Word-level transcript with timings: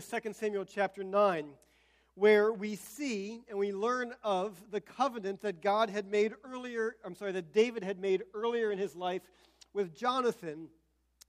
to 0.00 0.20
2 0.20 0.32
Samuel 0.32 0.64
chapter 0.64 1.02
9, 1.02 1.46
where 2.14 2.52
we 2.52 2.76
see 2.76 3.42
and 3.50 3.58
we 3.58 3.72
learn 3.72 4.14
of 4.22 4.58
the 4.70 4.80
covenant 4.80 5.42
that 5.42 5.60
God 5.60 5.90
had 5.90 6.06
made 6.06 6.32
earlier, 6.42 6.96
I'm 7.04 7.14
sorry, 7.14 7.32
that 7.32 7.52
David 7.52 7.84
had 7.84 8.00
made 8.00 8.22
earlier 8.32 8.70
in 8.70 8.78
his 8.78 8.96
life 8.96 9.22
with 9.74 9.94
Jonathan 9.94 10.68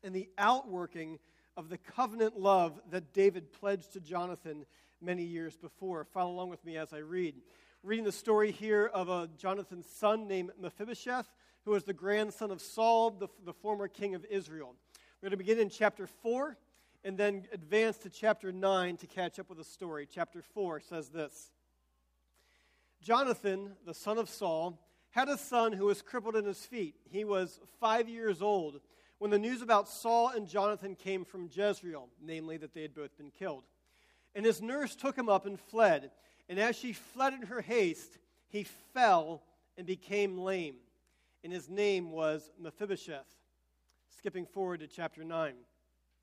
and 0.04 0.16
the 0.16 0.30
outworking 0.38 1.20
of 1.58 1.68
the 1.68 1.78
covenant 1.78 2.40
love 2.40 2.80
that 2.92 3.14
David 3.14 3.52
pledged 3.52 3.92
to 3.94 4.00
Jonathan 4.00 4.66
many 5.02 5.24
years 5.24 5.58
before. 5.58 6.06
Follow 6.06 6.32
along 6.32 6.50
with 6.50 6.64
me 6.64 6.78
as 6.78 6.94
I 6.94 7.00
read. 7.00 7.36
Reading 7.84 8.06
the 8.06 8.12
story 8.12 8.52
here 8.52 8.90
of 8.94 9.10
a 9.10 9.30
Jonathan's 9.38 9.88
son 9.88 10.28
named 10.28 10.52
Mephibosheth, 10.62 11.28
who 11.66 11.72
was 11.72 11.84
the 11.84 11.94
grandson 11.94 12.52
of 12.52 12.62
Saul, 12.62 13.12
the, 13.12 13.28
the 13.44 13.54
former 13.54 13.90
king 13.90 14.16
of 14.16 14.26
Israel. 14.30 14.76
We're 15.22 15.30
going 15.30 15.38
to 15.38 15.44
begin 15.44 15.60
in 15.60 15.70
chapter 15.70 16.08
4 16.08 16.58
and 17.04 17.18
then 17.18 17.46
advance 17.52 17.98
to 18.00 18.10
chapter 18.10 18.52
9 18.52 18.98
to 18.98 19.08
catch 19.08 19.40
up 19.40 19.50
with 19.50 19.58
the 19.58 19.64
story. 19.64 20.08
Chapter 20.12 20.42
4 20.42 20.80
says 20.80 21.10
this 21.10 21.52
Jonathan, 23.02 23.74
the 23.86 23.94
son 23.94 24.18
of 24.18 24.30
Saul, 24.30 24.80
had 25.12 25.28
a 25.28 25.38
son 25.38 25.74
who 25.74 25.86
was 25.86 26.02
crippled 26.02 26.36
in 26.36 26.46
his 26.46 26.66
feet. 26.66 26.96
He 27.10 27.24
was 27.24 27.60
five 27.80 28.08
years 28.08 28.42
old 28.42 28.80
when 29.22 29.30
the 29.30 29.38
news 29.38 29.62
about 29.62 29.88
Saul 29.88 30.30
and 30.30 30.48
Jonathan 30.48 30.96
came 30.96 31.26
from 31.26 31.48
Jezreel, 31.54 32.10
namely 32.20 32.58
that 32.58 32.74
they 32.74 32.82
had 32.82 32.96
both 32.96 33.16
been 33.18 33.30
killed. 33.30 33.64
And 34.34 34.44
his 34.44 34.64
nurse 34.64 34.96
took 34.96 35.16
him 35.16 35.30
up 35.30 35.46
and 35.46 35.60
fled. 35.60 36.10
And 36.50 36.60
as 36.60 36.76
she 36.76 36.94
fled 36.94 37.34
in 37.34 37.44
her 37.44 37.62
haste, 37.62 38.18
he 38.48 38.64
fell 38.94 39.44
and 39.78 39.86
became 39.86 40.40
lame. 40.40 40.78
And 41.44 41.54
his 41.54 41.70
name 41.70 42.12
was 42.12 42.50
Mephibosheth. 42.60 43.28
Skipping 44.18 44.48
forward 44.48 44.80
to 44.80 44.88
chapter 44.88 45.24
9. 45.24 45.54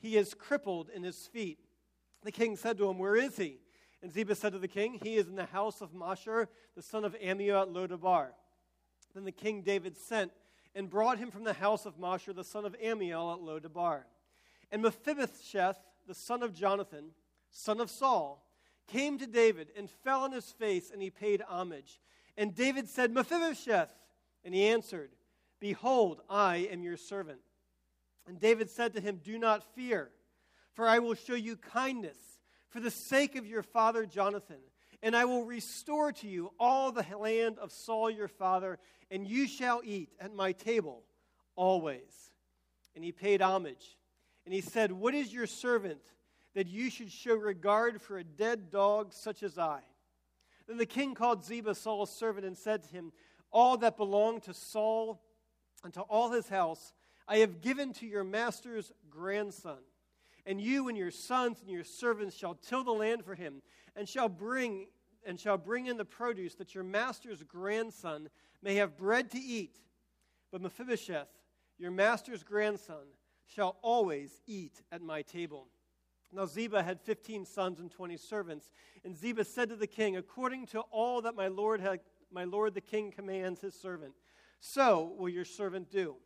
he 0.00 0.16
is 0.16 0.34
crippled 0.34 0.88
in 0.88 1.02
his 1.02 1.26
feet. 1.26 1.58
The 2.24 2.32
king 2.32 2.56
said 2.56 2.78
to 2.78 2.88
him, 2.88 2.98
Where 2.98 3.16
is 3.16 3.36
he? 3.36 3.58
And 4.02 4.10
Ziba 4.10 4.34
said 4.34 4.52
to 4.52 4.58
the 4.58 4.68
king, 4.68 4.98
He 5.02 5.16
is 5.16 5.28
in 5.28 5.36
the 5.36 5.46
house 5.46 5.80
of 5.80 5.94
Machir, 5.94 6.48
the 6.74 6.82
son 6.82 7.04
of 7.04 7.14
Ammiel 7.20 7.62
at 7.62 7.68
Lodabar. 7.68 8.28
Then 9.14 9.24
the 9.24 9.32
king 9.32 9.62
David 9.62 9.96
sent 9.96 10.32
and 10.74 10.88
brought 10.88 11.18
him 11.18 11.30
from 11.30 11.44
the 11.44 11.52
house 11.52 11.84
of 11.84 11.98
Machir, 11.98 12.32
the 12.32 12.44
son 12.44 12.64
of 12.64 12.74
Ammiel 12.80 13.34
at 13.34 13.40
Lodabar. 13.40 14.02
And 14.70 14.82
Mephibosheth, 14.82 15.78
the 16.06 16.14
son 16.14 16.42
of 16.42 16.54
Jonathan, 16.54 17.10
son 17.50 17.80
of 17.80 17.90
Saul, 17.90 18.46
came 18.86 19.18
to 19.18 19.26
David 19.26 19.68
and 19.76 19.90
fell 19.90 20.22
on 20.22 20.32
his 20.32 20.50
face, 20.50 20.90
and 20.90 21.02
he 21.02 21.10
paid 21.10 21.42
homage. 21.46 22.00
And 22.36 22.54
David 22.54 22.88
said, 22.88 23.12
Mephibosheth. 23.12 23.92
And 24.44 24.54
he 24.54 24.66
answered, 24.68 25.10
Behold, 25.60 26.22
I 26.30 26.68
am 26.70 26.82
your 26.82 26.96
servant. 26.96 27.40
And 28.30 28.38
David 28.38 28.70
said 28.70 28.94
to 28.94 29.00
him, 29.00 29.18
Do 29.24 29.40
not 29.40 29.74
fear, 29.74 30.08
for 30.74 30.86
I 30.86 31.00
will 31.00 31.14
show 31.14 31.34
you 31.34 31.56
kindness 31.56 32.16
for 32.68 32.78
the 32.78 32.88
sake 32.88 33.34
of 33.34 33.44
your 33.44 33.64
father 33.64 34.06
Jonathan, 34.06 34.60
and 35.02 35.16
I 35.16 35.24
will 35.24 35.44
restore 35.44 36.12
to 36.12 36.28
you 36.28 36.52
all 36.60 36.92
the 36.92 37.04
land 37.18 37.58
of 37.58 37.72
Saul 37.72 38.08
your 38.08 38.28
father, 38.28 38.78
and 39.10 39.26
you 39.26 39.48
shall 39.48 39.80
eat 39.82 40.10
at 40.20 40.32
my 40.32 40.52
table 40.52 41.02
always. 41.56 42.30
And 42.94 43.02
he 43.02 43.10
paid 43.10 43.42
homage. 43.42 43.98
And 44.44 44.54
he 44.54 44.60
said, 44.60 44.92
What 44.92 45.12
is 45.12 45.32
your 45.32 45.48
servant 45.48 45.98
that 46.54 46.68
you 46.68 46.88
should 46.88 47.10
show 47.10 47.34
regard 47.34 48.00
for 48.00 48.16
a 48.16 48.22
dead 48.22 48.70
dog 48.70 49.12
such 49.12 49.42
as 49.42 49.58
I? 49.58 49.80
Then 50.68 50.76
the 50.76 50.86
king 50.86 51.16
called 51.16 51.44
Ziba, 51.44 51.74
Saul's 51.74 52.14
servant, 52.14 52.46
and 52.46 52.56
said 52.56 52.84
to 52.84 52.90
him, 52.90 53.10
All 53.50 53.76
that 53.78 53.96
belonged 53.96 54.44
to 54.44 54.54
Saul 54.54 55.20
and 55.82 55.92
to 55.94 56.02
all 56.02 56.30
his 56.30 56.48
house 56.48 56.92
I 57.30 57.36
have 57.38 57.60
given 57.60 57.92
to 57.94 58.06
your 58.06 58.24
master's 58.24 58.90
grandson. 59.08 59.78
And 60.46 60.60
you 60.60 60.88
and 60.88 60.98
your 60.98 61.12
sons 61.12 61.60
and 61.60 61.70
your 61.70 61.84
servants 61.84 62.36
shall 62.36 62.54
till 62.54 62.82
the 62.82 62.90
land 62.90 63.24
for 63.24 63.36
him, 63.36 63.62
and 63.94 64.08
shall 64.08 64.28
bring 64.28 64.88
and 65.24 65.38
shall 65.38 65.58
bring 65.58 65.86
in 65.86 65.98
the 65.98 66.04
produce 66.04 66.54
that 66.54 66.74
your 66.74 66.82
master's 66.82 67.42
grandson 67.42 68.30
may 68.62 68.76
have 68.76 68.96
bread 68.96 69.30
to 69.30 69.38
eat. 69.38 69.76
But 70.50 70.62
Mephibosheth, 70.62 71.28
your 71.78 71.90
master's 71.90 72.42
grandson, 72.42 73.04
shall 73.46 73.76
always 73.82 74.40
eat 74.46 74.80
at 74.90 75.02
my 75.02 75.20
table. 75.20 75.68
Now 76.32 76.46
Ziba 76.46 76.82
had 76.82 77.00
fifteen 77.00 77.44
sons 77.44 77.80
and 77.80 77.90
twenty 77.90 78.16
servants, 78.16 78.70
and 79.04 79.14
Ziba 79.14 79.44
said 79.44 79.68
to 79.68 79.76
the 79.76 79.86
king, 79.86 80.16
According 80.16 80.66
to 80.68 80.80
all 80.90 81.20
that 81.22 81.36
my 81.36 81.48
lord 81.48 81.80
had, 81.80 82.00
my 82.32 82.44
lord 82.44 82.74
the 82.74 82.80
king 82.80 83.12
commands 83.12 83.60
his 83.60 83.74
servant, 83.74 84.14
so 84.58 85.14
will 85.18 85.28
your 85.28 85.44
servant 85.44 85.90
do. 85.90 86.16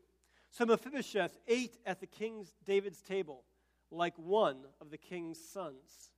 So 0.55 0.65
Mephibosheth 0.65 1.37
ate 1.49 1.79
at 1.85 1.99
the 1.99 2.07
king 2.07 2.47
David's 2.65 3.03
table 3.03 3.43
like 3.91 4.15
one 4.17 4.59
of 4.81 4.89
the 4.89 4.97
king's 4.97 5.37
sons. 5.37 6.11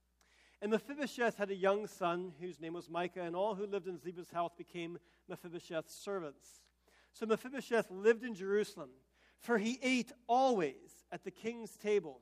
And 0.60 0.70
Mephibosheth 0.70 1.38
had 1.38 1.50
a 1.50 1.54
young 1.54 1.86
son 1.86 2.34
whose 2.38 2.60
name 2.60 2.74
was 2.74 2.90
Micah, 2.90 3.22
and 3.22 3.34
all 3.34 3.54
who 3.54 3.66
lived 3.66 3.86
in 3.88 3.98
Ziba's 3.98 4.30
house 4.30 4.52
became 4.54 4.98
Mephibosheth's 5.26 5.94
servants. 5.94 6.46
So 7.14 7.24
Mephibosheth 7.24 7.90
lived 7.90 8.24
in 8.24 8.34
Jerusalem, 8.34 8.90
for 9.38 9.56
he 9.56 9.78
ate 9.82 10.12
always 10.26 11.06
at 11.10 11.24
the 11.24 11.30
king's 11.30 11.74
table. 11.78 12.20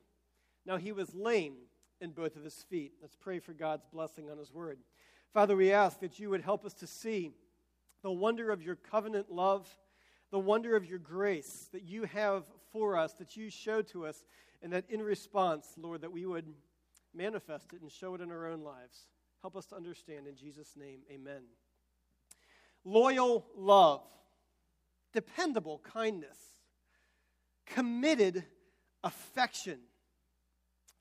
Now 0.65 0.77
he 0.77 0.93
was 0.93 1.17
lame 1.17 1.57
in 2.01 2.13
both 2.13 2.37
of 2.37 2.45
his 2.45 2.63
feet. 2.63 2.93
Let's 3.03 3.17
pray 3.17 3.41
for 3.41 3.55
God's 3.55 3.87
blessing 3.93 4.31
on 4.31 4.39
his 4.39 4.53
word. 4.53 4.79
Father, 5.33 5.57
we 5.57 5.73
ask 5.73 5.99
that 5.99 6.21
you 6.21 6.31
would 6.31 6.43
help 6.43 6.65
us 6.65 6.75
to 6.75 6.87
see 6.87 7.33
the 8.03 8.13
wonder 8.13 8.53
of 8.53 8.63
your 8.63 8.77
covenant 8.77 9.33
love 9.33 9.69
the 10.35 10.41
wonder 10.41 10.75
of 10.75 10.85
your 10.85 10.99
grace 10.99 11.69
that 11.71 11.85
you 11.85 12.03
have 12.07 12.43
for 12.73 12.97
us, 12.97 13.13
that 13.13 13.37
you 13.37 13.49
show 13.49 13.81
to 13.81 14.05
us, 14.05 14.25
and 14.63 14.73
that 14.73 14.85
in 14.89 15.01
response, 15.01 15.69
Lord, 15.77 16.01
that 16.01 16.11
we 16.11 16.27
would 16.27 16.53
manifest 17.15 17.73
it 17.73 17.81
and 17.81 17.89
show 17.89 18.17
it 18.17 18.21
in 18.21 18.33
our 18.33 18.49
own 18.49 18.65
lives. 18.65 19.07
Help 19.43 19.55
us 19.55 19.67
to 19.67 19.77
understand. 19.77 20.27
In 20.27 20.35
Jesus' 20.35 20.73
name, 20.77 21.03
amen. 21.09 21.43
Loyal 22.85 23.47
love, 23.57 24.03
dependable 25.13 25.81
kindness, 25.85 26.39
committed 27.65 28.43
affection. 29.05 29.79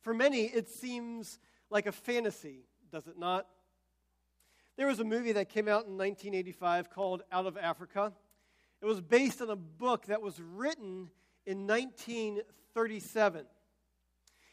For 0.01 0.13
many, 0.13 0.44
it 0.44 0.69
seems 0.69 1.39
like 1.71 1.88
a 1.88 1.91
fantasy, 1.91 2.67
does 2.91 3.07
it 3.07 3.17
not? 3.17 3.47
There 4.77 4.85
was 4.85 5.00
a 5.00 5.03
movie 5.03 5.31
that 5.31 5.50
came 5.50 5.67
out 5.67 5.88
in 5.88 5.97
1985 5.97 6.91
called 6.91 7.23
Out 7.31 7.47
of 7.47 7.57
Africa. 7.57 8.13
It 8.83 8.85
was 8.85 8.99
based 8.99 9.41
on 9.41 9.49
a 9.49 9.55
book 9.55 10.07
that 10.07 10.21
was 10.21 10.38
written 10.41 11.09
in 11.45 11.67
1937. 11.67 13.45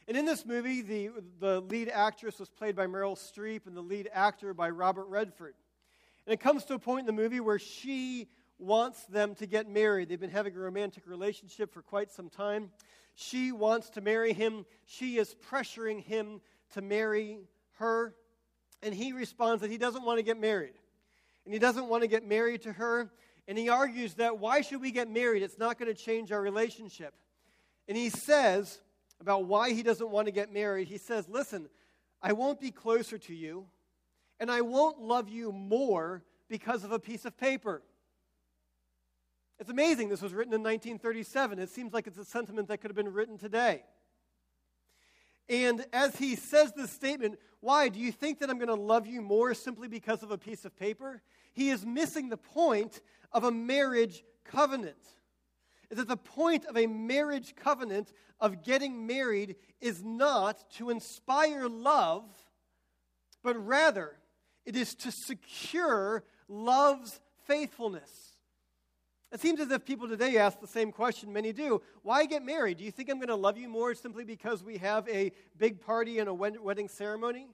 And 0.06 0.16
in 0.16 0.24
this 0.24 0.46
movie, 0.46 0.82
the, 0.82 1.10
the 1.40 1.60
lead 1.62 1.88
actress 1.88 2.38
was 2.38 2.48
played 2.48 2.76
by 2.76 2.86
Meryl 2.86 3.18
Streep 3.18 3.66
and 3.66 3.76
the 3.76 3.80
lead 3.80 4.08
actor 4.12 4.54
by 4.54 4.70
Robert 4.70 5.08
Redford. 5.08 5.54
And 6.26 6.32
it 6.32 6.38
comes 6.38 6.64
to 6.66 6.74
a 6.74 6.78
point 6.78 7.00
in 7.00 7.06
the 7.06 7.20
movie 7.20 7.40
where 7.40 7.58
she 7.58 8.28
wants 8.60 9.04
them 9.06 9.34
to 9.34 9.46
get 9.46 9.68
married. 9.68 10.08
They've 10.08 10.20
been 10.20 10.30
having 10.30 10.54
a 10.54 10.60
romantic 10.60 11.08
relationship 11.08 11.74
for 11.74 11.82
quite 11.82 12.12
some 12.12 12.28
time. 12.30 12.70
She 13.16 13.50
wants 13.50 13.90
to 13.90 14.00
marry 14.00 14.32
him. 14.32 14.64
She 14.86 15.18
is 15.18 15.34
pressuring 15.50 16.04
him 16.04 16.40
to 16.74 16.82
marry 16.82 17.40
her. 17.78 18.14
And 18.80 18.94
he 18.94 19.12
responds 19.12 19.62
that 19.62 19.72
he 19.72 19.78
doesn't 19.78 20.04
want 20.04 20.18
to 20.18 20.22
get 20.22 20.38
married. 20.38 20.74
And 21.44 21.52
he 21.52 21.58
doesn't 21.58 21.88
want 21.88 22.04
to 22.04 22.06
get 22.06 22.24
married 22.24 22.62
to 22.62 22.72
her 22.74 23.10
and 23.50 23.58
he 23.58 23.68
argues 23.68 24.14
that 24.14 24.38
why 24.38 24.60
should 24.60 24.80
we 24.80 24.92
get 24.92 25.10
married? 25.10 25.42
It's 25.42 25.58
not 25.58 25.76
going 25.76 25.92
to 25.92 26.00
change 26.00 26.30
our 26.30 26.40
relationship. 26.40 27.12
And 27.88 27.96
he 27.96 28.08
says 28.08 28.80
about 29.20 29.46
why 29.46 29.72
he 29.72 29.82
doesn't 29.82 30.08
want 30.08 30.28
to 30.28 30.32
get 30.32 30.52
married, 30.52 30.86
he 30.86 30.98
says, 30.98 31.28
Listen, 31.28 31.68
I 32.22 32.32
won't 32.32 32.60
be 32.60 32.70
closer 32.70 33.18
to 33.18 33.34
you, 33.34 33.66
and 34.38 34.52
I 34.52 34.60
won't 34.60 35.00
love 35.00 35.28
you 35.28 35.50
more 35.50 36.22
because 36.48 36.84
of 36.84 36.92
a 36.92 37.00
piece 37.00 37.24
of 37.24 37.36
paper. 37.36 37.82
It's 39.58 39.68
amazing 39.68 40.10
this 40.10 40.22
was 40.22 40.32
written 40.32 40.54
in 40.54 40.62
1937. 40.62 41.58
It 41.58 41.70
seems 41.70 41.92
like 41.92 42.06
it's 42.06 42.18
a 42.18 42.24
sentiment 42.24 42.68
that 42.68 42.78
could 42.78 42.92
have 42.92 42.96
been 42.96 43.12
written 43.12 43.36
today. 43.36 43.82
And 45.48 45.84
as 45.92 46.14
he 46.14 46.36
says 46.36 46.72
this 46.76 46.92
statement, 46.92 47.36
why? 47.58 47.88
Do 47.88 47.98
you 47.98 48.12
think 48.12 48.38
that 48.38 48.48
I'm 48.48 48.58
going 48.58 48.68
to 48.68 48.74
love 48.74 49.08
you 49.08 49.20
more 49.20 49.54
simply 49.54 49.88
because 49.88 50.22
of 50.22 50.30
a 50.30 50.38
piece 50.38 50.64
of 50.64 50.78
paper? 50.78 51.20
He 51.52 51.70
is 51.70 51.84
missing 51.84 52.28
the 52.28 52.36
point 52.36 53.00
of 53.32 53.44
a 53.44 53.50
marriage 53.50 54.24
covenant. 54.44 54.96
Is 55.90 55.98
that 55.98 56.08
the 56.08 56.16
point 56.16 56.66
of 56.66 56.76
a 56.76 56.86
marriage 56.86 57.54
covenant 57.56 58.12
of 58.38 58.62
getting 58.62 59.06
married 59.06 59.56
is 59.80 60.04
not 60.04 60.70
to 60.72 60.90
inspire 60.90 61.68
love, 61.68 62.24
but 63.42 63.56
rather 63.66 64.16
it 64.64 64.76
is 64.76 64.94
to 64.96 65.10
secure 65.10 66.24
love's 66.48 67.20
faithfulness. 67.46 68.36
It 69.32 69.40
seems 69.40 69.60
as 69.60 69.70
if 69.70 69.84
people 69.84 70.08
today 70.08 70.38
ask 70.38 70.60
the 70.60 70.66
same 70.66 70.90
question, 70.90 71.32
many 71.32 71.52
do. 71.52 71.82
Why 72.02 72.26
get 72.26 72.44
married? 72.44 72.78
Do 72.78 72.84
you 72.84 72.90
think 72.90 73.08
I'm 73.08 73.18
going 73.18 73.28
to 73.28 73.36
love 73.36 73.56
you 73.56 73.68
more 73.68 73.94
simply 73.94 74.24
because 74.24 74.64
we 74.64 74.78
have 74.78 75.08
a 75.08 75.30
big 75.56 75.80
party 75.80 76.18
and 76.18 76.28
a 76.28 76.34
wedding 76.34 76.88
ceremony? 76.88 77.48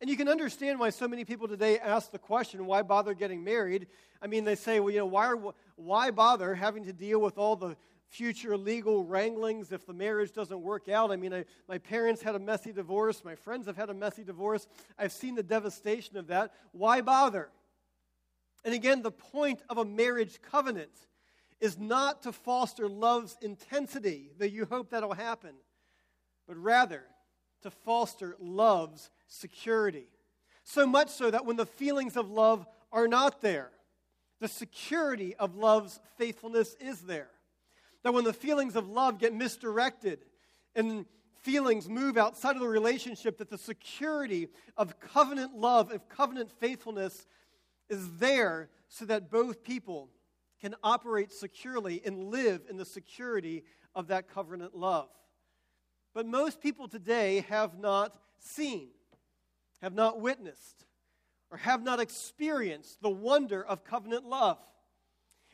And 0.00 0.08
you 0.08 0.16
can 0.16 0.28
understand 0.28 0.78
why 0.78 0.90
so 0.90 1.08
many 1.08 1.24
people 1.24 1.48
today 1.48 1.78
ask 1.78 2.12
the 2.12 2.18
question, 2.18 2.66
why 2.66 2.82
bother 2.82 3.14
getting 3.14 3.42
married? 3.42 3.88
I 4.22 4.28
mean, 4.28 4.44
they 4.44 4.54
say, 4.54 4.78
well, 4.78 4.92
you 4.92 4.98
know, 4.98 5.06
why, 5.06 5.34
why 5.74 6.10
bother 6.12 6.54
having 6.54 6.84
to 6.84 6.92
deal 6.92 7.20
with 7.20 7.36
all 7.36 7.56
the 7.56 7.76
future 8.08 8.56
legal 8.56 9.04
wranglings 9.04 9.72
if 9.72 9.84
the 9.86 9.92
marriage 9.92 10.32
doesn't 10.32 10.62
work 10.62 10.88
out? 10.88 11.10
I 11.10 11.16
mean, 11.16 11.34
I, 11.34 11.44
my 11.68 11.78
parents 11.78 12.22
had 12.22 12.36
a 12.36 12.38
messy 12.38 12.72
divorce. 12.72 13.24
My 13.24 13.34
friends 13.34 13.66
have 13.66 13.76
had 13.76 13.90
a 13.90 13.94
messy 13.94 14.22
divorce. 14.22 14.68
I've 14.96 15.12
seen 15.12 15.34
the 15.34 15.42
devastation 15.42 16.16
of 16.16 16.28
that. 16.28 16.52
Why 16.70 17.00
bother? 17.00 17.48
And 18.64 18.74
again, 18.74 19.02
the 19.02 19.10
point 19.10 19.62
of 19.68 19.78
a 19.78 19.84
marriage 19.84 20.40
covenant 20.42 20.92
is 21.60 21.76
not 21.76 22.22
to 22.22 22.30
foster 22.30 22.88
love's 22.88 23.36
intensity, 23.42 24.30
that 24.38 24.52
you 24.52 24.64
hope 24.64 24.90
that'll 24.90 25.12
happen, 25.12 25.54
but 26.46 26.56
rather 26.56 27.02
to 27.62 27.70
foster 27.70 28.36
love's 28.40 29.10
security. 29.26 30.08
So 30.64 30.86
much 30.86 31.10
so 31.10 31.30
that 31.30 31.46
when 31.46 31.56
the 31.56 31.66
feelings 31.66 32.16
of 32.16 32.30
love 32.30 32.66
are 32.92 33.08
not 33.08 33.40
there, 33.40 33.70
the 34.40 34.48
security 34.48 35.34
of 35.36 35.56
love's 35.56 36.00
faithfulness 36.16 36.76
is 36.80 37.00
there. 37.00 37.30
That 38.04 38.14
when 38.14 38.24
the 38.24 38.32
feelings 38.32 38.76
of 38.76 38.88
love 38.88 39.18
get 39.18 39.34
misdirected 39.34 40.20
and 40.74 41.06
feelings 41.42 41.88
move 41.88 42.16
outside 42.16 42.54
of 42.54 42.62
the 42.62 42.68
relationship, 42.68 43.38
that 43.38 43.50
the 43.50 43.58
security 43.58 44.48
of 44.76 45.00
covenant 45.00 45.56
love, 45.56 45.90
of 45.90 46.08
covenant 46.08 46.52
faithfulness, 46.52 47.26
is 47.88 48.18
there 48.18 48.68
so 48.88 49.04
that 49.06 49.30
both 49.30 49.62
people 49.62 50.08
can 50.60 50.74
operate 50.82 51.32
securely 51.32 52.02
and 52.04 52.24
live 52.24 52.62
in 52.68 52.76
the 52.76 52.84
security 52.84 53.64
of 53.94 54.08
that 54.08 54.28
covenant 54.28 54.76
love. 54.76 55.08
But 56.14 56.26
most 56.26 56.60
people 56.60 56.88
today 56.88 57.44
have 57.48 57.78
not 57.78 58.16
seen, 58.38 58.88
have 59.82 59.94
not 59.94 60.20
witnessed, 60.20 60.84
or 61.50 61.58
have 61.58 61.82
not 61.82 62.00
experienced 62.00 63.00
the 63.00 63.10
wonder 63.10 63.64
of 63.64 63.84
covenant 63.84 64.24
love. 64.24 64.58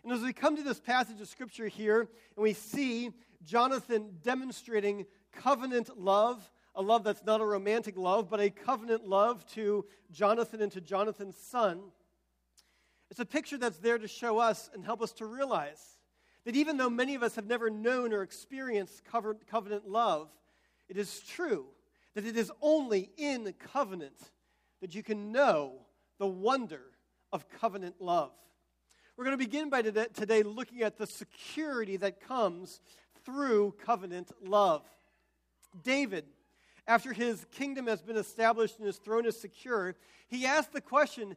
And 0.03 0.13
as 0.13 0.21
we 0.21 0.33
come 0.33 0.57
to 0.57 0.63
this 0.63 0.81
passage 0.81 1.21
of 1.21 1.29
Scripture 1.29 1.69
here, 1.69 2.01
and 2.01 2.43
we 2.43 2.53
see 2.53 3.11
Jonathan 3.45 4.19
demonstrating 4.23 5.07
covenant 5.33 5.99
love, 5.99 6.51
a 6.75 6.83
love 6.83 7.05
that's 7.05 7.25
not 7.25 7.41
a 7.41 7.45
romantic 7.45 7.97
love, 7.97 8.29
but 8.29 8.41
a 8.41 8.51
covenant 8.51 9.07
love 9.07 9.47
to 9.53 9.85
Jonathan 10.11 10.61
and 10.61 10.73
to 10.73 10.81
Jonathan's 10.81 11.37
son, 11.37 11.81
it's 13.11 13.21
a 13.21 13.25
picture 13.25 13.59
that's 13.59 13.79
there 13.79 13.99
to 13.99 14.09
show 14.09 14.39
us 14.39 14.71
and 14.75 14.85
help 14.85 15.01
us 15.01 15.13
to 15.13 15.27
realize 15.27 15.99
that 16.45 16.57
even 16.57 16.77
though 16.77 16.91
many 16.91 17.15
of 17.15 17.23
us 17.23 17.37
have 17.37 17.47
never 17.47 17.71
known 17.71 18.13
or 18.13 18.23
experienced 18.23 19.03
covenant 19.51 19.89
love, 19.89 20.29
it 20.89 20.97
is 20.97 21.21
true 21.21 21.67
that 22.15 22.25
it 22.25 22.37
is 22.37 22.53
only 22.63 23.11
in 23.17 23.53
covenant 23.73 24.19
that 24.81 24.95
you 24.95 25.03
can 25.03 25.33
know 25.33 25.73
the 26.19 26.27
wonder 26.27 26.83
of 27.33 27.49
covenant 27.49 27.97
love. 28.01 28.33
We're 29.17 29.25
going 29.25 29.39
to 29.39 29.45
begin 29.45 29.71
by 29.71 29.83
today 29.83 30.43
looking 30.43 30.83
at 30.83 30.97
the 30.97 31.07
security 31.07 31.97
that 31.99 32.21
comes 32.21 32.81
through 33.25 33.75
covenant 33.85 34.33
love. 34.43 34.83
David, 35.83 36.25
after 36.87 37.13
his 37.13 37.47
kingdom 37.53 37.87
has 37.87 38.03
been 38.03 38.17
established 38.17 38.79
and 38.79 38.87
his 38.87 38.99
throne 38.99 39.27
is 39.27 39.41
secure, 39.41 39.95
he 40.29 40.47
asked 40.47 40.73
the 40.73 40.81
question 40.81 41.37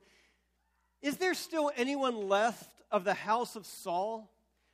Is 1.01 1.17
there 1.17 1.33
still 1.33 1.71
anyone 1.75 2.27
left 2.27 2.81
of 2.91 3.03
the 3.03 3.13
house 3.13 3.55
of 3.55 3.65
Saul 3.65 4.31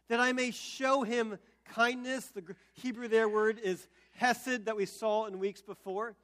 that 0.10 0.20
I 0.20 0.32
may 0.34 0.52
show 0.52 1.04
him 1.04 1.38
kindness? 1.66 2.26
The 2.28 2.56
Hebrew 2.74 3.08
there 3.08 3.30
word 3.30 3.60
is 3.60 3.88
hesed 4.14 4.66
that 4.66 4.76
we 4.76 4.86
saw 4.86 5.26
in 5.26 5.40
weeks 5.40 5.62
before? 5.62 6.16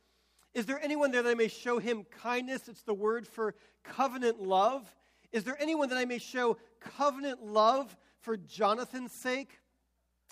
Is 0.54 0.66
there 0.66 0.80
anyone 0.82 1.12
there 1.12 1.22
that 1.22 1.30
I 1.30 1.36
may 1.36 1.48
show 1.48 1.80
him 1.80 2.06
kindness? 2.22 2.68
It's 2.68 2.84
the 2.84 2.94
word 2.94 3.28
for 3.28 3.54
covenant 3.84 4.42
love. 4.42 4.94
Is 5.32 5.44
there 5.44 5.58
anyone 5.60 5.90
that 5.90 5.98
I 5.98 6.06
may 6.06 6.18
show 6.18 6.58
covenant 6.80 7.46
love 7.46 7.96
for 8.22 8.36
Jonathan's 8.36 9.12
sake? 9.12 9.60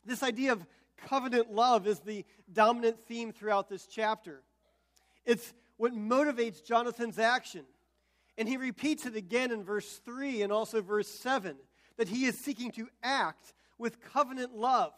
This 0.06 0.24
idea 0.24 0.54
of 0.54 0.66
covenant 0.98 1.52
love 1.52 1.86
is 1.86 2.00
the 2.00 2.26
dominant 2.52 3.00
theme 3.08 3.32
throughout 3.32 3.70
this 3.70 3.86
chapter. 3.86 4.42
It's 5.26 5.54
what 5.78 5.94
motivates 5.94 6.64
Jonathan's 6.64 7.20
action. 7.20 7.66
And 8.38 8.48
he 8.48 8.58
repeats 8.58 9.06
it 9.06 9.16
again 9.16 9.52
in 9.52 9.64
verse 9.64 10.00
3 10.06 10.42
and 10.42 10.52
also 10.52 10.82
verse 10.82 11.08
7 11.08 11.56
that 11.98 12.08
he 12.08 12.26
is 12.26 12.38
seeking 12.38 12.72
to 12.72 12.88
act 13.04 13.54
with 13.78 14.02
covenant 14.02 14.56
love. 14.56 14.94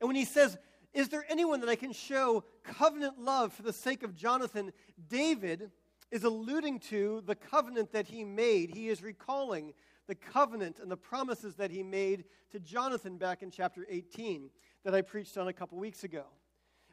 And 0.00 0.08
when 0.08 0.16
he 0.16 0.24
says, 0.24 0.58
is 0.92 1.08
there 1.08 1.24
anyone 1.28 1.60
that 1.60 1.68
I 1.68 1.76
can 1.76 1.92
show 1.92 2.44
covenant 2.64 3.20
love 3.20 3.52
for 3.52 3.62
the 3.62 3.72
sake 3.72 4.02
of 4.02 4.14
Jonathan? 4.16 4.72
David 5.08 5.70
is 6.10 6.24
alluding 6.24 6.80
to 6.80 7.22
the 7.26 7.36
covenant 7.36 7.92
that 7.92 8.08
he 8.08 8.24
made. 8.24 8.74
He 8.74 8.88
is 8.88 9.02
recalling 9.02 9.72
the 10.08 10.16
covenant 10.16 10.80
and 10.80 10.90
the 10.90 10.96
promises 10.96 11.54
that 11.56 11.70
he 11.70 11.84
made 11.84 12.24
to 12.50 12.58
Jonathan 12.58 13.16
back 13.16 13.42
in 13.42 13.50
chapter 13.50 13.86
18 13.88 14.50
that 14.84 14.94
I 14.94 15.02
preached 15.02 15.38
on 15.38 15.46
a 15.46 15.52
couple 15.52 15.78
weeks 15.78 16.02
ago. 16.02 16.24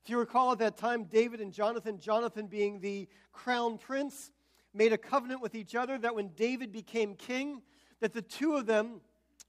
If 0.03 0.11
you 0.11 0.19
recall 0.19 0.51
at 0.51 0.59
that 0.59 0.77
time, 0.77 1.05
David 1.05 1.41
and 1.41 1.51
Jonathan, 1.51 1.99
Jonathan 1.99 2.45
being 2.45 2.79
the 2.79 3.07
crown 3.33 3.79
prince, 3.79 4.31
made 4.73 4.93
a 4.93 4.97
covenant 4.97 5.41
with 5.41 5.55
each 5.55 5.73
other 5.73 5.97
that 5.97 6.13
when 6.13 6.29
David 6.35 6.71
became 6.71 7.15
king, 7.15 7.63
that 7.99 8.13
the 8.13 8.21
two 8.21 8.53
of 8.53 8.67
them 8.67 9.01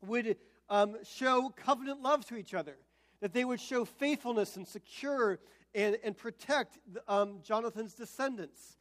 would 0.06 0.36
um, 0.70 0.96
show 1.04 1.52
covenant 1.54 2.00
love 2.00 2.24
to 2.26 2.36
each 2.36 2.54
other 2.54 2.78
that 3.20 3.32
they 3.32 3.44
would 3.44 3.60
show 3.60 3.84
faithfulness 3.84 4.56
and 4.56 4.66
secure 4.66 5.38
and, 5.74 5.98
and 6.02 6.16
protect 6.16 6.78
um, 7.06 7.40
Jonathan's 7.42 7.94
descendants. 7.94 8.76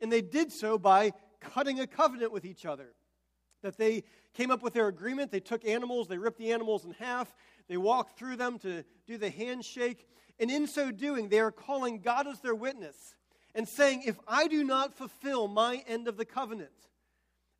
And 0.00 0.10
they 0.10 0.22
did 0.22 0.52
so 0.52 0.78
by 0.78 1.12
cutting 1.40 1.80
a 1.80 1.86
covenant 1.86 2.32
with 2.32 2.44
each 2.44 2.64
other. 2.64 2.94
That 3.62 3.76
they 3.76 4.02
came 4.34 4.50
up 4.50 4.62
with 4.62 4.72
their 4.72 4.88
agreement, 4.88 5.30
they 5.30 5.40
took 5.40 5.64
animals, 5.64 6.08
they 6.08 6.18
ripped 6.18 6.38
the 6.38 6.52
animals 6.52 6.84
in 6.84 6.92
half, 6.92 7.32
they 7.68 7.76
walked 7.76 8.18
through 8.18 8.36
them 8.36 8.58
to 8.60 8.84
do 9.06 9.18
the 9.18 9.30
handshake. 9.30 10.06
And 10.40 10.50
in 10.50 10.66
so 10.66 10.90
doing, 10.90 11.28
they 11.28 11.38
are 11.38 11.52
calling 11.52 12.00
God 12.00 12.26
as 12.26 12.40
their 12.40 12.54
witness 12.54 13.14
and 13.54 13.68
saying, 13.68 14.02
If 14.04 14.18
I 14.26 14.48
do 14.48 14.64
not 14.64 14.96
fulfill 14.96 15.46
my 15.46 15.82
end 15.86 16.08
of 16.08 16.16
the 16.16 16.24
covenant, 16.24 16.70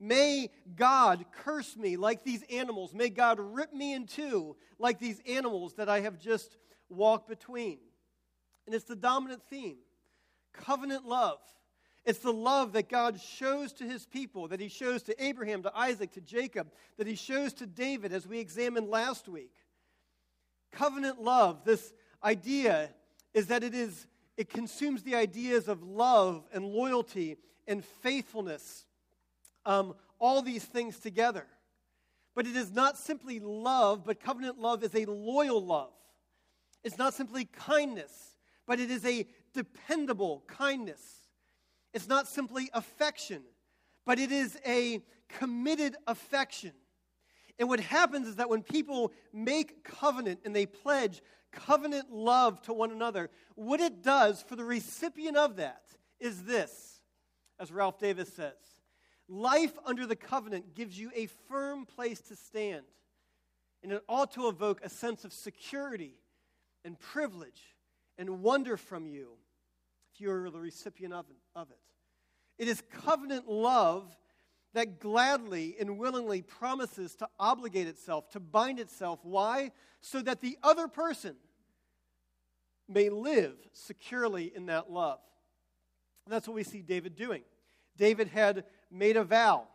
May 0.02 0.50
God 0.74 1.24
curse 1.30 1.76
me 1.76 1.96
like 1.96 2.24
these 2.24 2.42
animals. 2.50 2.92
May 2.92 3.08
God 3.08 3.38
rip 3.38 3.72
me 3.72 3.94
in 3.94 4.06
two 4.06 4.56
like 4.80 4.98
these 4.98 5.22
animals 5.28 5.74
that 5.74 5.88
I 5.88 6.00
have 6.00 6.18
just 6.18 6.56
walked 6.88 7.28
between. 7.28 7.78
And 8.66 8.74
it's 8.74 8.84
the 8.84 8.96
dominant 8.96 9.42
theme 9.48 9.76
covenant 10.52 11.06
love. 11.06 11.38
It's 12.04 12.18
the 12.18 12.32
love 12.32 12.72
that 12.72 12.88
God 12.88 13.20
shows 13.20 13.72
to 13.74 13.84
his 13.84 14.04
people, 14.06 14.48
that 14.48 14.58
he 14.58 14.68
shows 14.68 15.04
to 15.04 15.24
Abraham, 15.24 15.62
to 15.62 15.74
Isaac, 15.74 16.10
to 16.14 16.20
Jacob, 16.20 16.72
that 16.98 17.06
he 17.06 17.14
shows 17.14 17.52
to 17.54 17.66
David, 17.66 18.12
as 18.12 18.26
we 18.26 18.40
examined 18.40 18.88
last 18.88 19.28
week. 19.28 19.54
Covenant 20.72 21.22
love, 21.22 21.64
this 21.64 21.92
idea 22.24 22.90
is 23.34 23.46
that 23.46 23.62
it 23.62 23.72
is 23.72 24.08
it 24.36 24.48
consumes 24.48 25.04
the 25.04 25.14
ideas 25.14 25.68
of 25.68 25.84
love 25.84 26.44
and 26.52 26.64
loyalty 26.64 27.36
and 27.68 27.84
faithfulness 27.84 28.86
um, 29.64 29.94
all 30.18 30.42
these 30.42 30.64
things 30.64 30.98
together. 30.98 31.46
But 32.34 32.46
it 32.46 32.56
is 32.56 32.72
not 32.72 32.96
simply 32.96 33.40
love, 33.40 34.04
but 34.04 34.20
covenant 34.20 34.58
love 34.58 34.82
is 34.82 34.94
a 34.94 35.04
loyal 35.04 35.64
love. 35.64 35.92
It's 36.82 36.98
not 36.98 37.14
simply 37.14 37.44
kindness, 37.44 38.36
but 38.66 38.80
it 38.80 38.90
is 38.90 39.04
a 39.04 39.26
dependable 39.52 40.42
kindness. 40.46 41.02
It's 41.92 42.08
not 42.08 42.26
simply 42.26 42.70
affection, 42.72 43.42
but 44.06 44.18
it 44.18 44.32
is 44.32 44.58
a 44.66 45.02
committed 45.28 45.96
affection. 46.06 46.72
And 47.58 47.68
what 47.68 47.80
happens 47.80 48.28
is 48.28 48.36
that 48.36 48.48
when 48.48 48.62
people 48.62 49.12
make 49.32 49.84
covenant 49.84 50.40
and 50.44 50.56
they 50.56 50.66
pledge 50.66 51.20
covenant 51.52 52.10
love 52.10 52.62
to 52.62 52.72
one 52.72 52.90
another, 52.90 53.30
what 53.54 53.80
it 53.80 54.02
does 54.02 54.42
for 54.42 54.56
the 54.56 54.64
recipient 54.64 55.36
of 55.36 55.56
that 55.56 55.82
is 56.18 56.44
this, 56.44 57.00
as 57.60 57.70
Ralph 57.70 57.98
Davis 57.98 58.32
says 58.32 58.54
Life 59.28 59.72
under 59.84 60.06
the 60.06 60.16
covenant 60.16 60.74
gives 60.74 60.98
you 60.98 61.10
a 61.14 61.26
firm 61.48 61.86
place 61.86 62.20
to 62.22 62.36
stand, 62.36 62.84
and 63.82 63.92
it 63.92 64.02
ought 64.08 64.32
to 64.32 64.48
evoke 64.48 64.80
a 64.84 64.88
sense 64.88 65.24
of 65.24 65.32
security 65.32 66.14
and 66.84 66.98
privilege 66.98 67.76
and 68.18 68.42
wonder 68.42 68.76
from 68.76 69.06
you 69.06 69.28
if 70.14 70.20
you 70.20 70.30
are 70.30 70.50
the 70.50 70.58
recipient 70.58 71.14
of 71.14 71.70
it. 71.70 71.78
It 72.58 72.68
is 72.68 72.82
covenant 73.04 73.48
love 73.48 74.16
that 74.74 75.00
gladly 75.00 75.76
and 75.78 75.98
willingly 75.98 76.42
promises 76.42 77.14
to 77.16 77.28
obligate 77.38 77.86
itself, 77.86 78.30
to 78.30 78.40
bind 78.40 78.80
itself. 78.80 79.20
Why? 79.22 79.72
So 80.00 80.22
that 80.22 80.40
the 80.40 80.58
other 80.62 80.88
person 80.88 81.36
may 82.88 83.08
live 83.08 83.54
securely 83.72 84.52
in 84.54 84.66
that 84.66 84.90
love. 84.90 85.18
And 86.24 86.32
that's 86.32 86.46
what 86.46 86.54
we 86.54 86.64
see 86.64 86.82
David 86.82 87.16
doing. 87.16 87.42
David 87.96 88.28
had 88.28 88.64
made 88.92 89.16
a 89.16 89.24
vow. 89.24 89.66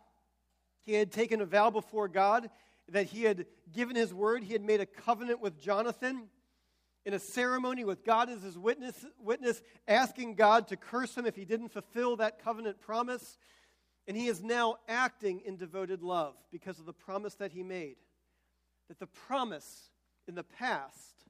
He 0.84 0.94
had 0.94 1.12
taken 1.12 1.40
a 1.40 1.46
vow 1.46 1.70
before 1.70 2.08
God 2.08 2.48
that 2.90 3.06
he 3.06 3.24
had 3.24 3.46
given 3.72 3.96
his 3.96 4.14
word. 4.14 4.42
He 4.42 4.52
had 4.52 4.62
made 4.62 4.80
a 4.80 4.86
covenant 4.86 5.40
with 5.40 5.60
Jonathan 5.60 6.28
in 7.04 7.14
a 7.14 7.18
ceremony 7.18 7.84
with 7.84 8.04
God 8.04 8.28
as 8.28 8.42
his 8.42 8.58
witness, 8.58 9.04
witness, 9.18 9.62
asking 9.86 10.34
God 10.34 10.68
to 10.68 10.76
curse 10.76 11.16
him 11.16 11.26
if 11.26 11.36
he 11.36 11.44
didn't 11.44 11.70
fulfill 11.70 12.16
that 12.16 12.42
covenant 12.42 12.80
promise. 12.80 13.38
And 14.06 14.16
he 14.16 14.26
is 14.26 14.42
now 14.42 14.76
acting 14.88 15.42
in 15.44 15.56
devoted 15.56 16.02
love 16.02 16.34
because 16.50 16.78
of 16.78 16.86
the 16.86 16.92
promise 16.92 17.34
that 17.34 17.52
he 17.52 17.62
made. 17.62 17.96
That 18.88 18.98
the 18.98 19.06
promise 19.06 19.90
in 20.26 20.34
the 20.34 20.44
past 20.44 21.24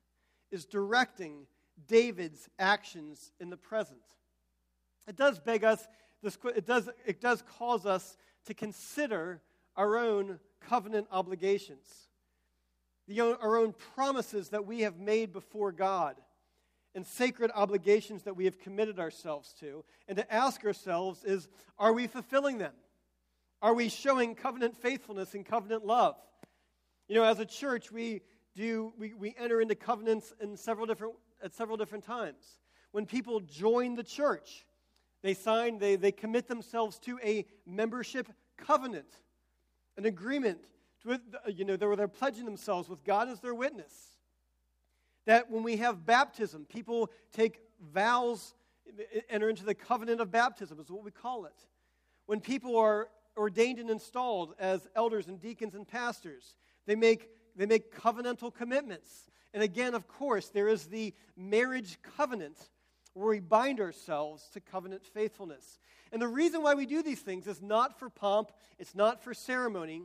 is 0.50 0.64
directing 0.64 1.47
David's 1.87 2.49
actions 2.59 3.33
in 3.40 3.50
the 3.50 3.57
present. 3.57 4.00
It 5.07 5.16
does 5.16 5.38
beg 5.38 5.64
us, 5.64 5.87
this, 6.23 6.39
it, 6.57 6.67
does, 6.67 6.89
it 7.07 7.21
does 7.21 7.43
cause 7.59 7.87
us 7.87 8.17
to 8.47 8.55
consider 8.55 9.41
our 9.77 9.97
own 9.97 10.41
covenant 10.61 11.07
obligations, 11.13 11.87
the, 13.07 13.21
our 13.21 13.57
own 13.57 13.75
promises 13.95 14.49
that 14.51 14.67
we 14.67 14.81
have 14.81 14.99
made 14.99 15.33
before 15.33 15.73
God, 15.73 16.17
and 16.95 17.07
sacred 17.07 17.51
obligations 17.55 18.25
that 18.25 18.35
we 18.35 18.47
have 18.47 18.59
committed 18.59 18.99
ourselves 18.99 19.55
to, 19.61 19.85
and 20.09 20.17
to 20.17 20.35
ask 20.35 20.65
ourselves 20.65 21.23
is, 21.25 21.49
are 21.79 21.93
we 21.93 22.07
fulfilling 22.07 22.59
them? 22.59 22.73
Are 23.61 23.75
we 23.75 23.89
showing 23.89 24.35
covenant 24.35 24.77
faithfulness 24.77 25.35
and 25.35 25.45
covenant 25.45 25.85
love? 25.85 26.17
You 27.09 27.15
know, 27.15 27.25
as 27.25 27.41
a 27.41 27.47
church, 27.47 27.91
we 27.91 28.23
do 28.55 28.93
we, 28.99 29.15
we 29.15 29.35
enter 29.39 29.61
into 29.61 29.75
covenants 29.75 30.33
in 30.41 30.57
several 30.57 30.87
different 30.87 31.15
at 31.43 31.55
several 31.55 31.77
different 31.77 32.05
times. 32.05 32.59
When 32.93 33.07
people 33.07 33.41
join 33.41 33.95
the 33.95 34.03
church, 34.03 34.67
they 35.23 35.35
sign, 35.35 35.79
they, 35.79 35.97
they 35.97 36.13
commit 36.13 36.49
themselves 36.49 36.99
to 37.01 37.19
a 37.25 37.45
membership 37.67 38.29
covenant, 38.57 39.19
an 39.97 40.05
agreement 40.05 40.61
with, 41.05 41.21
you 41.47 41.65
know, 41.65 41.77
where 41.77 41.97
they're 41.97 42.09
pledging 42.09 42.45
themselves 42.45 42.89
with 42.89 43.05
God 43.05 43.29
as 43.29 43.41
their 43.41 43.55
witness. 43.55 43.93
That 45.27 45.51
when 45.51 45.63
we 45.63 45.77
have 45.79 46.07
baptism, 46.07 46.67
people 46.67 47.11
take 47.33 47.61
vows, 47.93 48.55
enter 49.29 49.49
into 49.49 49.65
the 49.65 49.75
covenant 49.75 50.21
of 50.21 50.31
baptism, 50.31 50.79
is 50.81 50.91
what 50.91 51.05
we 51.05 51.11
call 51.11 51.45
it. 51.47 51.67
When 52.27 52.41
people 52.41 52.77
are 52.77 53.09
ordained 53.37 53.79
and 53.79 53.91
installed 53.91 54.55
as 54.59 54.87
elders 54.95 55.29
and 55.29 55.41
deacons 55.41 55.75
and 55.75 55.87
pastors, 55.87 56.57
they 56.87 56.97
make, 56.97 57.29
they 57.57 57.67
make 57.67 57.95
covenantal 57.95 58.55
commitments. 58.55 59.29
And 59.55 59.63
again, 59.63 59.95
of 59.95 60.07
course, 60.09 60.49
there 60.49 60.69
is 60.69 60.87
the 60.87 61.15
marriage 61.37 61.99
covenant 62.17 62.57
where 63.19 63.31
we 63.31 63.41
bind 63.41 63.81
ourselves 63.81 64.49
to 64.53 64.61
covenant 64.61 65.05
faithfulness. 65.05 65.79
And 66.13 66.23
the 66.23 66.29
reason 66.29 66.63
why 66.63 66.75
we 66.75 66.87
do 66.87 67.03
these 67.03 67.21
things 67.21 67.47
is 67.47 67.61
not 67.61 67.99
for 67.99 68.09
pomp, 68.09 68.53
it's 68.79 68.95
not 68.95 69.23
for 69.23 69.35
ceremony, 69.35 70.05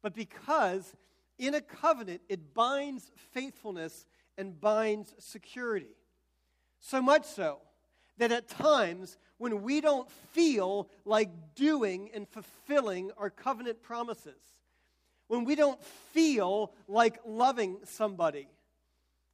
but 0.00 0.14
because 0.14 0.94
in 1.38 1.54
a 1.54 1.60
covenant 1.60 2.20
it 2.28 2.54
binds 2.54 3.10
faithfulness 3.32 4.06
and 4.38 4.60
binds 4.60 5.12
security. 5.18 5.96
So 6.80 7.02
much 7.02 7.24
so 7.24 7.58
that 8.18 8.30
at 8.30 8.48
times 8.48 9.18
when 9.38 9.62
we 9.62 9.80
don't 9.80 10.10
feel 10.32 10.88
like 11.04 11.30
doing 11.56 12.10
and 12.14 12.28
fulfilling 12.28 13.10
our 13.18 13.28
covenant 13.28 13.82
promises, 13.82 14.40
when 15.26 15.44
we 15.44 15.56
don't 15.56 15.82
feel 15.84 16.72
like 16.86 17.18
loving 17.26 17.78
somebody, 17.84 18.46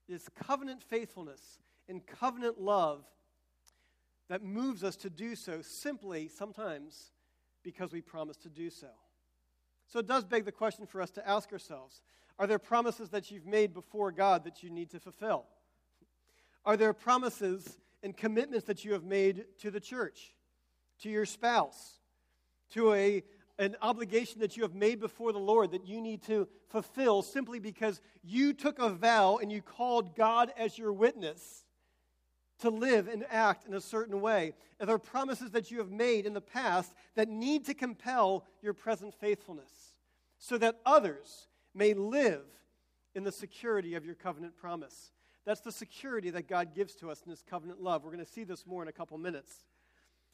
it's 0.09 0.29
covenant 0.47 0.83
faithfulness 0.83 1.59
and 1.93 2.07
covenant 2.07 2.59
love 2.59 3.05
that 4.31 4.43
moves 4.43 4.83
us 4.83 4.97
to 4.97 5.11
do 5.11 5.37
so 5.37 5.61
simply 5.61 6.27
sometimes 6.27 7.13
because 7.63 7.93
we 7.93 8.01
promise 8.01 8.39
to 8.39 8.49
do 8.49 8.71
so. 8.71 8.89
So 9.87 9.99
it 9.99 10.07
does 10.07 10.25
beg 10.25 10.47
the 10.47 10.53
question 10.53 10.87
for 10.87 11.03
us 11.03 11.11
to 11.13 11.29
ask 11.29 11.53
ourselves 11.53 12.01
Are 12.39 12.47
there 12.47 12.59
promises 12.59 13.11
that 13.11 13.31
you've 13.31 13.47
made 13.47 13.75
before 13.75 14.11
God 14.11 14.45
that 14.45 14.63
you 14.63 14.71
need 14.71 14.91
to 14.93 15.01
fulfill? 15.01 15.45
Are 16.65 16.79
there 16.79 16.95
promises 16.95 17.79
and 18.03 18.17
commitments 18.17 18.67
that 18.67 18.87
you 18.87 18.95
have 18.95 19.05
made 19.05 19.45
to 19.59 19.71
the 19.71 19.81
church, 19.81 20.35
to 21.01 21.11
your 21.11 21.27
spouse, 21.27 22.01
to 22.71 22.95
a, 22.95 23.23
an 23.59 23.77
obligation 23.83 24.41
that 24.41 24.57
you 24.57 24.63
have 24.63 24.75
made 24.75 24.99
before 24.99 25.33
the 25.33 25.39
Lord 25.39 25.73
that 25.73 25.87
you 25.87 26.01
need 26.01 26.23
to 26.23 26.49
fulfill 26.71 27.21
simply 27.21 27.59
because 27.59 28.01
you 28.25 28.55
took 28.55 28.79
a 28.79 28.89
vow 28.89 29.37
and 29.37 29.53
you 29.53 29.61
called 29.61 30.17
God 30.17 30.53
as 30.57 30.79
your 30.79 30.93
witness 30.95 31.62
to 32.63 32.71
live 32.71 33.09
and 33.09 33.25
act 33.31 33.67
in 33.67 33.75
a 33.75 33.81
certain 33.81 34.21
way. 34.21 34.55
And 34.81 34.89
there 34.89 34.97
are 34.97 35.01
promises 35.01 35.51
that 35.51 35.71
you 35.71 35.79
have 35.79 35.91
made 35.91 36.27
in 36.27 36.33
the 36.33 36.41
past 36.41 36.95
that 37.15 37.29
need 37.29 37.67
to 37.67 37.75
compel 37.75 38.45
your 38.63 38.73
present 38.73 39.15
faithfulness 39.15 39.71
so 40.39 40.59
that 40.59 40.81
others 40.85 41.49
may 41.75 41.95
live 41.95 42.45
in 43.15 43.25
the 43.25 43.33
security 43.33 43.95
of 43.95 44.05
your 44.05 44.15
covenant 44.15 44.57
promise. 44.57 45.13
That's 45.45 45.61
the 45.61 45.73
security 45.73 46.31
that 46.31 46.49
God 46.49 46.75
gives 46.75 46.95
to 46.97 47.11
us 47.11 47.23
in 47.25 47.31
His 47.31 47.43
covenant 47.43 47.83
love. 47.83 48.05
We're 48.05 48.13
going 48.13 48.25
to 48.25 48.31
see 48.31 48.45
this 48.45 48.67
more 48.67 48.83
in 48.83 48.89
a 48.89 48.93
couple 48.93 49.19
minutes. 49.19 49.53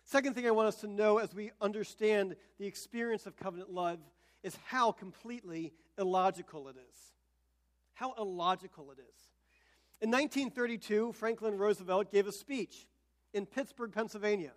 Second 0.05 0.35
thing 0.35 0.47
I 0.47 0.53
want 0.53 0.69
us 0.69 0.81
to 0.83 0.87
know 0.87 1.19
as 1.19 1.35
we 1.35 1.51
understand 1.61 2.37
the 2.59 2.67
experience 2.67 3.27
of 3.27 3.37
covenant 3.37 3.71
love 3.71 3.99
is 4.43 4.57
how 4.67 4.93
completely 4.93 5.73
illogical 5.99 6.69
it 6.69 6.77
is. 6.77 6.99
How 7.95 8.15
illogical 8.19 8.91
it 8.93 8.99
is. 8.99 9.17
In 10.01 10.11
1932, 10.11 11.13
Franklin 11.13 11.59
Roosevelt 11.59 12.13
gave 12.13 12.29
a 12.29 12.33
speech 12.33 12.87
in 13.35 13.47
Pittsburgh, 13.47 13.93
Pennsylvania. 13.93 14.53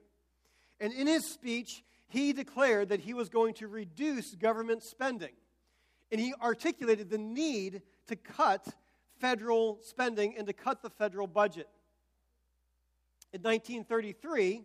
And 0.80 0.94
in 0.94 1.08
his 1.08 1.26
speech, 1.26 1.84
he 2.08 2.32
declared 2.32 2.90
that 2.90 3.00
he 3.00 3.14
was 3.14 3.30
going 3.30 3.56
to 3.56 3.68
reduce 3.68 4.36
government 4.36 4.84
spending. 4.84 5.34
And 6.12 6.22
he 6.22 6.34
articulated 6.42 7.10
the 7.10 7.18
need 7.18 7.82
to 8.08 8.16
cut 8.16 8.68
federal 9.20 9.80
spending 9.82 10.36
and 10.38 10.46
to 10.46 10.54
cut 10.54 10.84
the 10.84 10.90
federal 10.90 11.28
budget. 11.28 11.70
In 13.34 13.42
1933, 13.42 14.64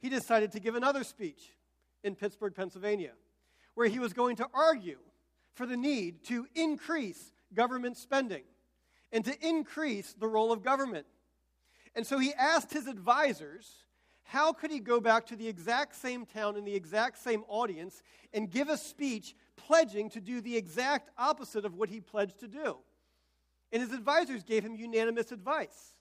he 0.00 0.08
decided 0.08 0.52
to 0.52 0.60
give 0.60 0.74
another 0.74 1.04
speech 1.04 1.52
in 2.02 2.14
Pittsburgh, 2.14 2.54
Pennsylvania, 2.54 3.12
where 3.74 3.88
he 3.88 3.98
was 3.98 4.12
going 4.12 4.36
to 4.36 4.48
argue 4.52 4.98
for 5.54 5.64
the 5.64 5.76
need 5.76 6.24
to 6.24 6.46
increase 6.54 7.32
government 7.54 7.96
spending 7.96 8.42
and 9.12 9.24
to 9.24 9.46
increase 9.46 10.12
the 10.12 10.28
role 10.28 10.52
of 10.52 10.62
government. 10.62 11.06
And 11.94 12.06
so 12.06 12.18
he 12.18 12.32
asked 12.34 12.72
his 12.72 12.86
advisors 12.86 13.84
how 14.22 14.52
could 14.52 14.70
he 14.70 14.78
go 14.78 15.00
back 15.00 15.26
to 15.26 15.36
the 15.36 15.48
exact 15.48 15.96
same 15.96 16.24
town 16.24 16.56
in 16.56 16.64
the 16.64 16.74
exact 16.74 17.18
same 17.18 17.42
audience 17.48 18.02
and 18.32 18.48
give 18.48 18.68
a 18.68 18.76
speech 18.76 19.34
pledging 19.56 20.08
to 20.10 20.20
do 20.20 20.40
the 20.40 20.56
exact 20.56 21.10
opposite 21.18 21.64
of 21.64 21.74
what 21.74 21.88
he 21.88 22.00
pledged 22.00 22.38
to 22.40 22.48
do. 22.48 22.76
And 23.72 23.82
his 23.82 23.92
advisors 23.92 24.44
gave 24.44 24.64
him 24.64 24.76
unanimous 24.76 25.32
advice. 25.32 25.94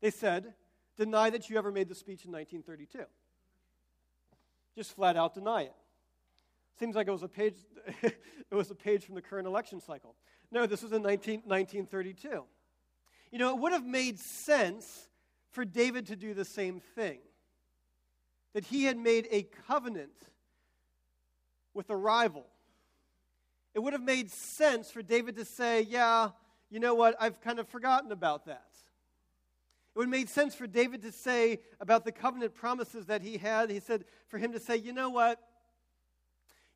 They 0.00 0.10
said, 0.10 0.54
deny 0.96 1.30
that 1.30 1.50
you 1.50 1.58
ever 1.58 1.70
made 1.70 1.88
the 1.88 1.94
speech 1.94 2.24
in 2.24 2.32
1932. 2.32 3.04
Just 4.74 4.94
flat 4.94 5.16
out 5.16 5.34
deny 5.34 5.62
it. 5.62 5.74
Seems 6.78 6.94
like 6.94 7.08
it 7.08 7.12
was 7.12 7.22
a 7.22 7.28
page, 7.28 7.56
it 8.02 8.14
was 8.50 8.70
a 8.70 8.74
page 8.74 9.04
from 9.04 9.14
the 9.14 9.22
current 9.22 9.46
election 9.46 9.80
cycle. 9.80 10.14
No, 10.56 10.64
this 10.64 10.82
was 10.82 10.92
in 10.92 11.02
19, 11.02 11.42
1932. 11.44 12.42
You 13.30 13.38
know, 13.38 13.50
it 13.50 13.60
would 13.60 13.72
have 13.72 13.84
made 13.84 14.18
sense 14.18 15.06
for 15.50 15.66
David 15.66 16.06
to 16.06 16.16
do 16.16 16.32
the 16.32 16.46
same 16.46 16.80
thing. 16.94 17.18
That 18.54 18.64
he 18.64 18.84
had 18.84 18.96
made 18.96 19.28
a 19.30 19.42
covenant 19.68 20.14
with 21.74 21.90
a 21.90 21.96
rival. 21.96 22.46
It 23.74 23.80
would 23.80 23.92
have 23.92 24.00
made 24.00 24.30
sense 24.30 24.90
for 24.90 25.02
David 25.02 25.36
to 25.36 25.44
say, 25.44 25.82
Yeah, 25.82 26.30
you 26.70 26.80
know 26.80 26.94
what, 26.94 27.16
I've 27.20 27.42
kind 27.42 27.58
of 27.58 27.68
forgotten 27.68 28.10
about 28.10 28.46
that. 28.46 28.70
It 29.94 29.98
would 29.98 30.06
have 30.06 30.10
made 30.10 30.30
sense 30.30 30.54
for 30.54 30.66
David 30.66 31.02
to 31.02 31.12
say 31.12 31.60
about 31.82 32.06
the 32.06 32.12
covenant 32.12 32.54
promises 32.54 33.04
that 33.06 33.20
he 33.20 33.36
had. 33.36 33.68
He 33.68 33.80
said, 33.80 34.06
for 34.28 34.38
him 34.38 34.52
to 34.52 34.60
say, 34.60 34.76
you 34.76 34.94
know 34.94 35.10
what? 35.10 35.38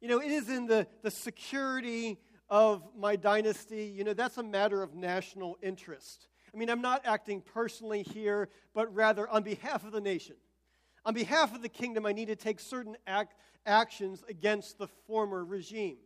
You 0.03 0.09
know, 0.09 0.21
it 0.21 0.31
is 0.31 0.51
in 0.51 0.67
the, 0.67 0.87
the 1.03 1.11
security 1.11 2.19
of 2.51 2.83
my 2.99 3.17
dynasty, 3.17 3.85
you 3.85 4.03
know, 4.05 4.13
that's 4.13 4.37
a 4.37 4.43
matter 4.43 4.83
of 4.83 4.95
national 4.95 5.57
interest. 5.63 6.27
I 6.53 6.57
mean, 6.57 6.69
I'm 6.69 6.83
not 6.83 7.07
acting 7.07 7.41
personally 7.41 8.03
here, 8.03 8.49
but 8.75 8.93
rather 8.93 9.29
on 9.29 9.45
behalf 9.45 9.85
of 9.85 9.93
the 9.93 10.01
nation. 10.01 10.35
On 11.05 11.15
behalf 11.15 11.55
of 11.55 11.63
the 11.63 11.69
kingdom, 11.69 12.05
I 12.05 12.13
need 12.13 12.27
to 12.27 12.37
take 12.37 12.59
certain 12.61 12.97
act, 13.07 13.35
actions 13.65 14.25
against 14.29 14.79
the 14.79 14.89
former 15.07 15.45
regime. 15.45 15.97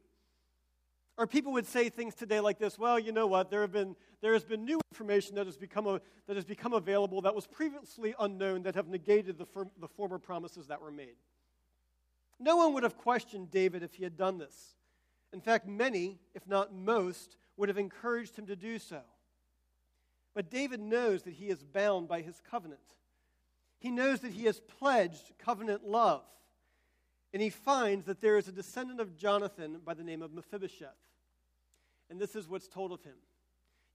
Or 1.16 1.26
people 1.26 1.52
would 1.52 1.66
say 1.66 1.88
things 1.88 2.14
today 2.14 2.40
like 2.40 2.58
this 2.58 2.78
well, 2.78 2.98
you 2.98 3.12
know 3.12 3.26
what, 3.26 3.50
there, 3.50 3.62
have 3.62 3.72
been, 3.72 3.96
there 4.20 4.34
has 4.34 4.44
been 4.44 4.64
new 4.64 4.80
information 4.92 5.36
that 5.36 5.46
has, 5.46 5.56
become 5.56 5.86
a, 5.86 6.00
that 6.26 6.36
has 6.36 6.44
become 6.44 6.72
available 6.72 7.22
that 7.22 7.34
was 7.34 7.46
previously 7.46 8.14
unknown 8.18 8.64
that 8.64 8.74
have 8.74 8.88
negated 8.88 9.38
the, 9.38 9.46
the 9.80 9.88
former 9.88 10.18
promises 10.18 10.66
that 10.66 10.80
were 10.80 10.90
made. 10.90 11.16
No 12.38 12.56
one 12.56 12.74
would 12.74 12.82
have 12.82 12.98
questioned 12.98 13.50
David 13.50 13.82
if 13.82 13.94
he 13.94 14.02
had 14.02 14.16
done 14.16 14.38
this. 14.38 14.74
In 15.34 15.40
fact, 15.40 15.66
many, 15.66 16.20
if 16.32 16.46
not 16.46 16.72
most, 16.72 17.36
would 17.56 17.68
have 17.68 17.76
encouraged 17.76 18.38
him 18.38 18.46
to 18.46 18.54
do 18.54 18.78
so. 18.78 19.00
But 20.32 20.48
David 20.48 20.80
knows 20.80 21.24
that 21.24 21.34
he 21.34 21.48
is 21.48 21.62
bound 21.62 22.08
by 22.08 22.22
his 22.22 22.40
covenant. 22.48 22.80
he 23.80 23.90
knows 23.90 24.20
that 24.20 24.32
he 24.32 24.44
has 24.44 24.60
pledged 24.60 25.32
covenant 25.38 25.84
love. 25.84 26.22
And 27.34 27.42
he 27.42 27.50
finds 27.50 28.06
that 28.06 28.20
there 28.20 28.38
is 28.38 28.48
a 28.48 28.52
descendant 28.52 29.00
of 29.00 29.16
Jonathan 29.16 29.80
by 29.84 29.92
the 29.92 30.04
name 30.04 30.22
of 30.22 30.32
Mephibosheth. 30.32 30.88
And 32.08 32.18
this 32.18 32.36
is 32.36 32.48
what's 32.48 32.68
told 32.68 32.92
of 32.92 33.02
him. 33.02 33.16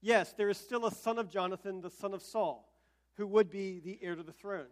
Yes, 0.02 0.34
there 0.34 0.50
is 0.50 0.58
still 0.58 0.86
a 0.86 0.92
son 0.92 1.18
of 1.18 1.30
Jonathan, 1.30 1.80
the 1.80 1.90
son 1.90 2.14
of 2.14 2.22
Saul, 2.22 2.70
who 3.16 3.26
would 3.26 3.50
be 3.50 3.80
the 3.80 3.98
heir 4.02 4.14
to 4.14 4.22
the 4.22 4.32
throne. 4.32 4.70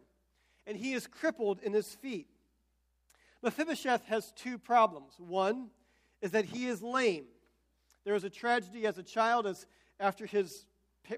And 0.67 0.77
he 0.77 0.93
is 0.93 1.07
crippled 1.07 1.61
in 1.63 1.73
his 1.73 1.95
feet. 1.95 2.29
Mephibosheth 3.43 4.05
has 4.05 4.33
two 4.33 4.59
problems. 4.59 5.15
One 5.19 5.71
is 6.21 6.33
that 6.33 6.45
he 6.45 6.67
is 6.67 6.83
lame. 6.83 7.25
There 8.05 8.15
was 8.15 8.25
a 8.25 8.31
tragedy 8.31 8.87
as 8.87 8.99
a 8.99 9.03
child 9.03 9.47
as 9.47 9.67
after 10.01 10.27
his, 10.27 10.67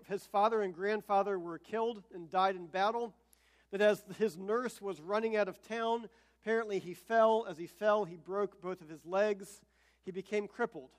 his 0.06 0.24
father 0.26 0.62
and 0.62 0.74
grandfather 0.74 1.38
were 1.38 1.58
killed 1.58 2.02
and 2.14 2.30
died 2.30 2.56
in 2.56 2.66
battle, 2.66 3.14
that 3.70 3.80
as 3.80 4.02
his 4.18 4.36
nurse 4.36 4.80
was 4.80 5.00
running 5.00 5.36
out 5.36 5.48
of 5.48 5.62
town, 5.66 6.08
apparently 6.42 6.78
he 6.78 6.94
fell. 6.94 7.46
As 7.48 7.58
he 7.58 7.66
fell, 7.66 8.04
he 8.04 8.16
broke 8.16 8.60
both 8.60 8.80
of 8.80 8.88
his 8.88 9.04
legs. 9.04 9.60
He 10.04 10.10
became 10.10 10.48
crippled. 10.48 10.90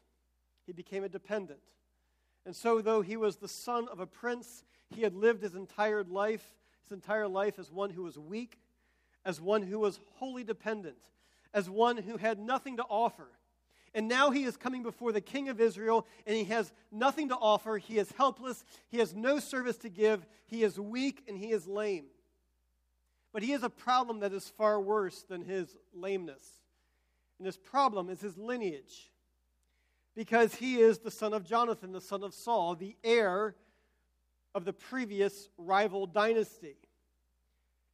He 0.65 0.71
became 0.71 1.03
a 1.03 1.09
dependent. 1.09 1.59
And 2.45 2.55
so, 2.55 2.81
though 2.81 3.01
he 3.01 3.17
was 3.17 3.35
the 3.35 3.47
son 3.47 3.87
of 3.91 3.99
a 3.99 4.07
prince, 4.07 4.63
he 4.89 5.01
had 5.01 5.13
lived 5.13 5.41
his 5.41 5.55
entire 5.55 6.03
life, 6.03 6.55
his 6.83 6.91
entire 6.91 7.27
life 7.27 7.59
as 7.59 7.71
one 7.71 7.89
who 7.89 8.03
was 8.03 8.17
weak, 8.17 8.59
as 9.25 9.39
one 9.39 9.61
who 9.61 9.79
was 9.79 9.99
wholly 10.15 10.43
dependent, 10.43 10.97
as 11.53 11.69
one 11.69 11.97
who 11.97 12.17
had 12.17 12.39
nothing 12.39 12.77
to 12.77 12.83
offer. 12.83 13.27
And 13.93 14.07
now 14.07 14.31
he 14.31 14.43
is 14.43 14.55
coming 14.55 14.83
before 14.83 15.11
the 15.11 15.21
king 15.21 15.49
of 15.49 15.59
Israel, 15.59 16.07
and 16.25 16.35
he 16.35 16.45
has 16.45 16.71
nothing 16.91 17.29
to 17.29 17.35
offer. 17.35 17.77
He 17.77 17.97
is 17.97 18.11
helpless. 18.13 18.63
He 18.89 18.99
has 18.99 19.13
no 19.13 19.39
service 19.39 19.77
to 19.79 19.89
give. 19.89 20.25
He 20.45 20.63
is 20.63 20.79
weak 20.79 21.23
and 21.27 21.37
he 21.37 21.51
is 21.51 21.67
lame. 21.67 22.05
But 23.33 23.43
he 23.43 23.51
has 23.51 23.63
a 23.63 23.69
problem 23.69 24.19
that 24.21 24.33
is 24.33 24.47
far 24.47 24.79
worse 24.79 25.23
than 25.23 25.41
his 25.41 25.77
lameness. 25.93 26.45
And 27.37 27.45
his 27.45 27.57
problem 27.57 28.09
is 28.09 28.21
his 28.21 28.37
lineage. 28.37 29.11
Because 30.15 30.55
he 30.55 30.75
is 30.75 30.99
the 30.99 31.11
son 31.11 31.33
of 31.33 31.43
Jonathan, 31.43 31.91
the 31.91 32.01
son 32.01 32.23
of 32.23 32.33
Saul, 32.33 32.75
the 32.75 32.95
heir 33.03 33.55
of 34.53 34.65
the 34.65 34.73
previous 34.73 35.49
rival 35.57 36.05
dynasty. 36.05 36.75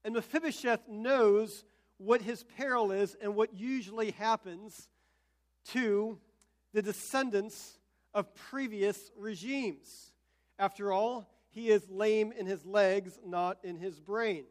And 0.04 0.16
Mephibosheth 0.16 0.88
knows 0.88 1.64
what 1.98 2.22
his 2.22 2.44
peril 2.44 2.92
is 2.92 3.16
and 3.22 3.36
what 3.36 3.56
usually 3.56 4.12
happens 4.12 4.90
to 5.74 6.20
the 6.74 6.82
descendants 6.82 7.78
of 8.14 8.34
previous 8.36 9.12
regimes. 9.18 10.12
After 10.60 10.92
all, 10.92 11.30
he 11.50 11.70
is 11.70 11.90
lame 11.90 12.32
in 12.32 12.46
his 12.46 12.66
legs, 12.66 13.20
not 13.26 13.58
in 13.64 13.78
his 13.78 14.00
brain. 14.00 14.46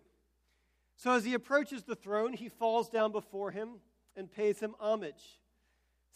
So 0.96 1.10
as 1.12 1.24
he 1.24 1.34
approaches 1.34 1.82
the 1.84 1.94
throne, 1.94 2.32
he 2.32 2.48
falls 2.48 2.88
down 2.88 3.12
before 3.12 3.50
him 3.50 3.80
and 4.16 4.30
pays 4.30 4.60
him 4.60 4.74
homage. 4.80 5.40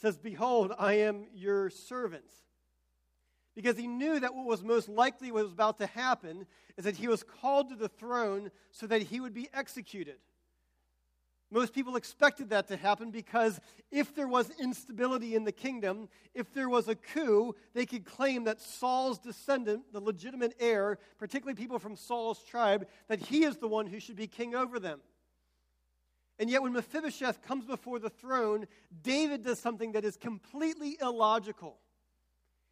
Says, 0.00 0.16
Behold, 0.16 0.72
I 0.78 0.94
am 0.94 1.26
your 1.34 1.68
servant 1.70 2.24
because 3.54 3.76
he 3.76 3.86
knew 3.86 4.18
that 4.20 4.34
what 4.34 4.46
was 4.46 4.62
most 4.62 4.88
likely 4.88 5.30
what 5.30 5.44
was 5.44 5.52
about 5.52 5.78
to 5.78 5.86
happen 5.86 6.46
is 6.76 6.84
that 6.84 6.96
he 6.96 7.08
was 7.08 7.22
called 7.22 7.68
to 7.68 7.76
the 7.76 7.88
throne 7.88 8.50
so 8.70 8.86
that 8.86 9.02
he 9.02 9.20
would 9.20 9.34
be 9.34 9.48
executed. 9.52 10.16
Most 11.52 11.74
people 11.74 11.96
expected 11.96 12.50
that 12.50 12.68
to 12.68 12.76
happen 12.76 13.10
because 13.10 13.60
if 13.90 14.14
there 14.14 14.28
was 14.28 14.50
instability 14.60 15.34
in 15.34 15.42
the 15.42 15.52
kingdom, 15.52 16.08
if 16.32 16.52
there 16.54 16.68
was 16.68 16.86
a 16.86 16.94
coup, 16.94 17.56
they 17.74 17.86
could 17.86 18.04
claim 18.04 18.44
that 18.44 18.60
Saul's 18.60 19.18
descendant, 19.18 19.92
the 19.92 20.00
legitimate 20.00 20.54
heir, 20.60 20.98
particularly 21.18 21.56
people 21.56 21.80
from 21.80 21.96
Saul's 21.96 22.44
tribe, 22.44 22.86
that 23.08 23.18
he 23.18 23.42
is 23.42 23.56
the 23.56 23.66
one 23.66 23.86
who 23.86 23.98
should 23.98 24.14
be 24.14 24.28
king 24.28 24.54
over 24.54 24.78
them. 24.78 25.00
And 26.38 26.48
yet, 26.48 26.62
when 26.62 26.72
Mephibosheth 26.72 27.42
comes 27.42 27.66
before 27.66 27.98
the 27.98 28.08
throne, 28.08 28.66
David 29.02 29.42
does 29.42 29.58
something 29.58 29.92
that 29.92 30.04
is 30.04 30.16
completely 30.16 30.96
illogical. 31.02 31.78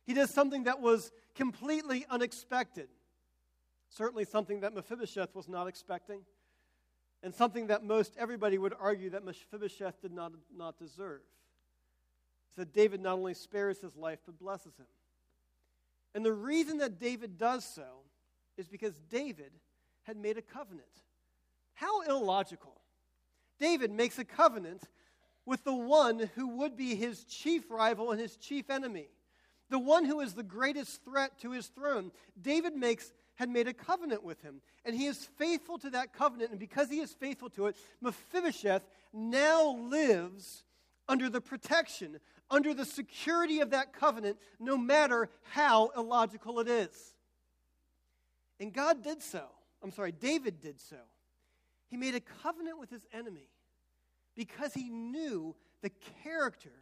He 0.07 0.15
does 0.15 0.31
something 0.31 0.65
that 0.65 0.81
was 0.81 1.11
completely 1.35 2.07
unexpected. 2.09 2.89
Certainly, 3.91 4.25
something 4.27 4.61
that 4.61 4.73
Mephibosheth 4.73 5.35
was 5.35 5.49
not 5.49 5.67
expecting, 5.67 6.23
and 7.23 7.35
something 7.35 7.69
that 7.69 7.85
most 7.85 8.15
everybody 8.19 8.59
would 8.59 8.75
argue 8.79 9.11
that 9.11 9.25
Mephibosheth 9.25 10.01
did 10.01 10.13
not, 10.13 10.33
not 10.55 10.79
deserve. 10.79 11.21
So 12.57 12.65
David 12.65 13.01
not 13.01 13.15
only 13.15 13.35
spares 13.35 13.81
his 13.81 13.97
life, 13.97 14.19
but 14.27 14.39
blesses 14.39 14.77
him. 14.77 14.87
And 16.15 16.25
the 16.25 16.33
reason 16.33 16.79
that 16.79 16.99
David 16.99 17.39
does 17.39 17.65
so 17.65 17.87
is 18.57 18.69
because 18.69 18.95
David 19.11 19.53
had 20.03 20.17
made 20.17 20.39
a 20.39 20.43
covenant. 20.43 20.87
How 21.75 22.03
illogical. 22.03 22.81
David 23.61 23.91
makes 23.91 24.19
a 24.19 24.25
covenant 24.25 24.83
with 25.45 25.63
the 25.65 25.75
one 25.75 26.31
who 26.35 26.59
would 26.59 26.77
be 26.77 26.95
his 26.95 27.25
chief 27.25 27.71
rival 27.71 28.11
and 28.11 28.21
his 28.21 28.37
chief 28.37 28.71
enemy 28.71 29.09
the 29.71 29.79
one 29.79 30.05
who 30.05 30.21
is 30.21 30.35
the 30.35 30.43
greatest 30.43 31.05
threat 31.05 31.39
to 31.41 31.51
his 31.51 31.67
throne. 31.67 32.11
David 32.41 32.75
makes 32.75 33.13
had 33.39 33.49
made 33.49 33.69
a 33.69 33.73
covenant 33.73 34.25
with 34.25 34.43
him, 34.43 34.61
and 34.85 34.97
he 34.97 35.07
is 35.07 35.25
faithful 35.39 35.79
to 35.79 35.91
that 35.91 36.13
covenant. 36.13 36.51
And 36.51 36.59
because 36.59 36.91
he 36.91 36.99
is 36.99 37.13
faithful 37.13 37.49
to 37.51 37.67
it, 37.67 37.77
Mephibosheth 38.01 38.83
now 39.13 39.77
lives 39.77 40.65
under 41.09 41.31
the 41.31 41.41
protection, 41.41 42.19
under 42.51 42.75
the 42.75 42.85
security 42.85 43.61
of 43.61 43.71
that 43.71 43.93
covenant, 43.93 44.39
no 44.59 44.77
matter 44.77 45.31
how 45.53 45.91
illogical 45.97 46.59
it 46.59 46.67
is. 46.67 47.15
And 48.59 48.73
God 48.73 49.05
did 49.05 49.23
so. 49.23 49.45
I'm 49.85 49.93
sorry, 49.93 50.11
David 50.11 50.61
did 50.61 50.81
so. 50.81 50.97
He 51.87 51.97
made 51.97 52.17
a 52.17 52.21
covenant 52.43 52.81
with 52.81 52.91
his 52.91 53.07
enemy 53.13 53.51
because 54.35 54.75
he 54.75 54.89
knew 54.89 55.55
the 55.81 55.93
character 56.25 56.73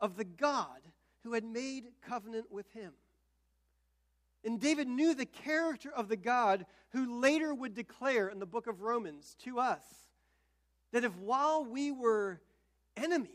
of 0.00 0.16
the 0.16 0.24
God 0.24 0.78
who 1.24 1.32
had 1.32 1.42
made 1.42 1.86
covenant 2.06 2.52
with 2.52 2.70
him. 2.72 2.92
And 4.44 4.60
David 4.60 4.88
knew 4.88 5.14
the 5.14 5.26
character 5.26 5.90
of 5.90 6.08
the 6.08 6.16
God 6.16 6.66
who 6.90 7.20
later 7.20 7.54
would 7.54 7.74
declare 7.74 8.28
in 8.28 8.38
the 8.38 8.46
book 8.46 8.66
of 8.66 8.82
Romans 8.82 9.36
to 9.44 9.58
us 9.58 9.82
that 10.92 11.04
if 11.04 11.16
while 11.16 11.64
we 11.64 11.90
were 11.90 12.40
enemies, 12.96 13.30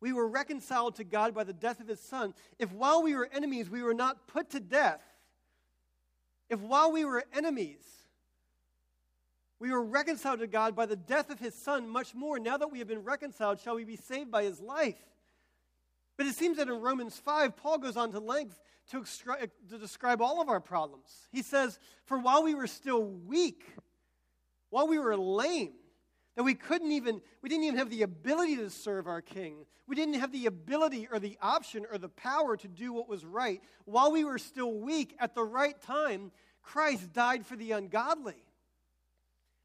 we 0.00 0.12
were 0.12 0.26
reconciled 0.26 0.96
to 0.96 1.04
God 1.04 1.34
by 1.34 1.44
the 1.44 1.52
death 1.52 1.80
of 1.80 1.88
his 1.88 2.00
son, 2.00 2.34
if 2.58 2.72
while 2.72 3.02
we 3.02 3.14
were 3.14 3.28
enemies, 3.32 3.68
we 3.68 3.82
were 3.82 3.94
not 3.94 4.26
put 4.26 4.50
to 4.50 4.60
death, 4.60 5.02
if 6.48 6.60
while 6.60 6.90
we 6.90 7.04
were 7.04 7.24
enemies, 7.34 7.82
we 9.60 9.70
were 9.70 9.82
reconciled 9.82 10.38
to 10.38 10.46
God 10.46 10.74
by 10.74 10.86
the 10.86 10.96
death 10.96 11.30
of 11.30 11.40
his 11.40 11.54
son, 11.54 11.88
much 11.88 12.14
more, 12.14 12.38
now 12.38 12.56
that 12.56 12.70
we 12.70 12.78
have 12.78 12.88
been 12.88 13.02
reconciled, 13.02 13.60
shall 13.60 13.74
we 13.74 13.84
be 13.84 13.96
saved 13.96 14.30
by 14.30 14.44
his 14.44 14.60
life. 14.60 14.98
But 16.16 16.26
it 16.26 16.34
seems 16.34 16.56
that 16.56 16.68
in 16.68 16.80
Romans 16.80 17.18
5, 17.18 17.56
Paul 17.56 17.78
goes 17.78 17.96
on 17.96 18.12
to 18.12 18.20
length 18.20 18.60
to, 18.90 18.98
extra- 18.98 19.48
to 19.68 19.78
describe 19.78 20.20
all 20.20 20.40
of 20.40 20.48
our 20.48 20.60
problems. 20.60 21.28
He 21.30 21.42
says, 21.42 21.78
For 22.04 22.18
while 22.18 22.42
we 22.42 22.54
were 22.54 22.66
still 22.66 23.04
weak, 23.04 23.64
while 24.70 24.88
we 24.88 24.98
were 24.98 25.16
lame, 25.16 25.72
that 26.36 26.44
we 26.44 26.54
couldn't 26.54 26.92
even, 26.92 27.20
we 27.42 27.48
didn't 27.48 27.64
even 27.64 27.78
have 27.78 27.90
the 27.90 28.02
ability 28.02 28.56
to 28.56 28.70
serve 28.70 29.06
our 29.06 29.20
king. 29.20 29.66
We 29.88 29.96
didn't 29.96 30.14
have 30.14 30.30
the 30.30 30.46
ability 30.46 31.08
or 31.10 31.18
the 31.18 31.36
option 31.42 31.84
or 31.90 31.98
the 31.98 32.10
power 32.10 32.56
to 32.56 32.68
do 32.68 32.92
what 32.92 33.08
was 33.08 33.24
right. 33.24 33.60
While 33.86 34.12
we 34.12 34.24
were 34.24 34.38
still 34.38 34.72
weak, 34.72 35.16
at 35.18 35.34
the 35.34 35.42
right 35.42 35.80
time, 35.80 36.30
Christ 36.62 37.12
died 37.12 37.46
for 37.46 37.56
the 37.56 37.72
ungodly. 37.72 38.44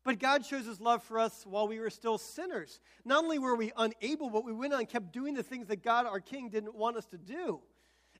But 0.04 0.20
God 0.20 0.46
shows 0.46 0.66
his 0.66 0.82
love 0.82 1.04
for 1.04 1.20
us 1.20 1.46
while 1.46 1.68
we 1.68 1.80
were 1.80 1.90
still 1.90 2.18
sinners. 2.18 2.80
Not 3.06 3.24
only 3.24 3.40
were 3.40 3.56
we 3.56 3.72
unable, 3.78 4.30
but 4.30 4.44
we 4.44 4.52
went 4.52 4.74
on 4.74 4.86
kept 4.86 5.14
doing 5.14 5.34
the 5.34 5.44
things 5.44 5.68
that 5.68 5.84
God, 5.84 6.06
our 6.06 6.20
King, 6.20 6.50
didn't 6.50 6.76
want 6.76 6.98
us 6.98 7.06
to 7.08 7.18
do. 7.18 7.62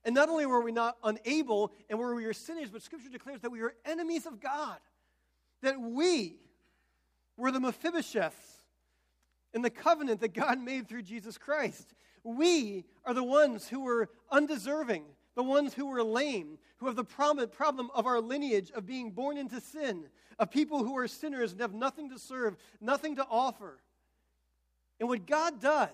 And 0.04 0.14
not 0.14 0.28
only 0.28 0.44
were 0.46 0.60
we 0.60 0.72
not 0.72 0.96
unable 1.02 1.72
and 1.88 1.98
were 1.98 2.14
we 2.14 2.30
sinners, 2.34 2.70
but 2.70 2.82
Scripture 2.82 3.08
declares 3.08 3.40
that 3.40 3.50
we 3.50 3.60
were 3.60 3.74
enemies 3.84 4.26
of 4.26 4.40
God. 4.40 4.78
That 5.62 5.80
we 5.80 6.36
were 7.36 7.50
the 7.50 7.58
Mephibosheths 7.58 8.32
in 9.54 9.62
the 9.62 9.70
covenant 9.70 10.20
that 10.20 10.34
God 10.34 10.60
made 10.60 10.88
through 10.88 11.02
Jesus 11.02 11.38
Christ. 11.38 11.94
We 12.22 12.84
are 13.04 13.14
the 13.14 13.24
ones 13.24 13.68
who 13.68 13.80
were 13.80 14.10
undeserving, 14.30 15.04
the 15.36 15.42
ones 15.42 15.74
who 15.74 15.86
were 15.86 16.02
lame, 16.02 16.58
who 16.78 16.86
have 16.86 16.96
the 16.96 17.04
problem 17.04 17.90
of 17.94 18.06
our 18.06 18.20
lineage 18.20 18.70
of 18.72 18.84
being 18.84 19.10
born 19.10 19.38
into 19.38 19.60
sin, 19.60 20.06
of 20.38 20.50
people 20.50 20.84
who 20.84 20.96
are 20.98 21.08
sinners 21.08 21.52
and 21.52 21.60
have 21.60 21.74
nothing 21.74 22.10
to 22.10 22.18
serve, 22.18 22.56
nothing 22.80 23.16
to 23.16 23.26
offer. 23.30 23.80
And 25.00 25.08
what 25.08 25.26
God 25.26 25.60
does, 25.60 25.88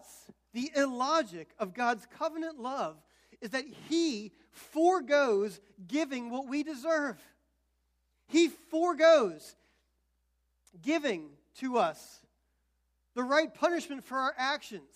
the 0.53 0.71
illogic 0.75 1.51
of 1.59 1.75
God's 1.75 2.07
covenant 2.19 2.59
love, 2.59 2.97
is 3.41 3.51
that 3.51 3.65
He 3.89 4.33
foregoes 4.51 5.61
giving 5.87 6.31
what 6.31 6.47
we 6.47 6.63
deserve. 6.63 7.19
He 8.27 8.49
foregoes 8.49 9.57
giving 10.83 11.31
to 11.57 11.79
us 11.79 12.21
the 13.15 13.23
right 13.23 13.53
punishment 13.53 14.05
for 14.05 14.17
our 14.17 14.35
actions. 14.37 14.95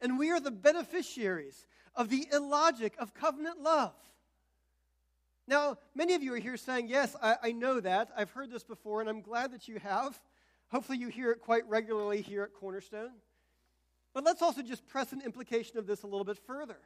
And 0.00 0.18
we 0.18 0.30
are 0.30 0.40
the 0.40 0.50
beneficiaries 0.50 1.66
of 1.94 2.08
the 2.08 2.26
illogic 2.32 2.94
of 2.98 3.14
covenant 3.14 3.60
love. 3.60 3.94
Now, 5.46 5.76
many 5.94 6.14
of 6.14 6.22
you 6.22 6.32
are 6.34 6.38
here 6.38 6.56
saying, 6.56 6.88
Yes, 6.88 7.14
I, 7.20 7.36
I, 7.42 7.52
know 7.52 7.80
that. 7.80 8.10
I've 8.16 8.30
heard 8.30 8.50
this 8.50 8.64
before, 8.64 9.00
and 9.00 9.10
I'm 9.10 9.20
glad 9.20 9.52
that 9.52 9.68
you 9.68 9.78
have. 9.80 10.18
Hopefully, 10.70 10.98
you 10.98 11.08
hear 11.08 11.30
it 11.32 11.40
quite 11.40 11.68
regularly 11.68 12.22
here 12.22 12.42
at 12.42 12.54
Cornerstone. 12.54 13.10
But 14.14 14.24
let's 14.24 14.40
also 14.40 14.62
just 14.62 14.86
press 14.86 15.12
an 15.12 15.20
implication 15.20 15.78
of 15.78 15.86
this 15.86 16.02
a 16.02 16.06
little 16.06 16.24
bit 16.24 16.38
further. 16.46 16.78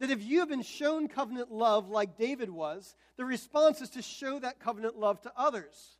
That 0.00 0.10
if 0.10 0.22
you 0.22 0.40
have 0.40 0.48
been 0.48 0.62
shown 0.62 1.08
covenant 1.08 1.52
love 1.52 1.88
like 1.88 2.16
David 2.16 2.50
was, 2.50 2.94
the 3.16 3.24
response 3.24 3.80
is 3.80 3.90
to 3.90 4.02
show 4.02 4.38
that 4.40 4.58
covenant 4.58 4.98
love 4.98 5.20
to 5.22 5.32
others. 5.36 5.96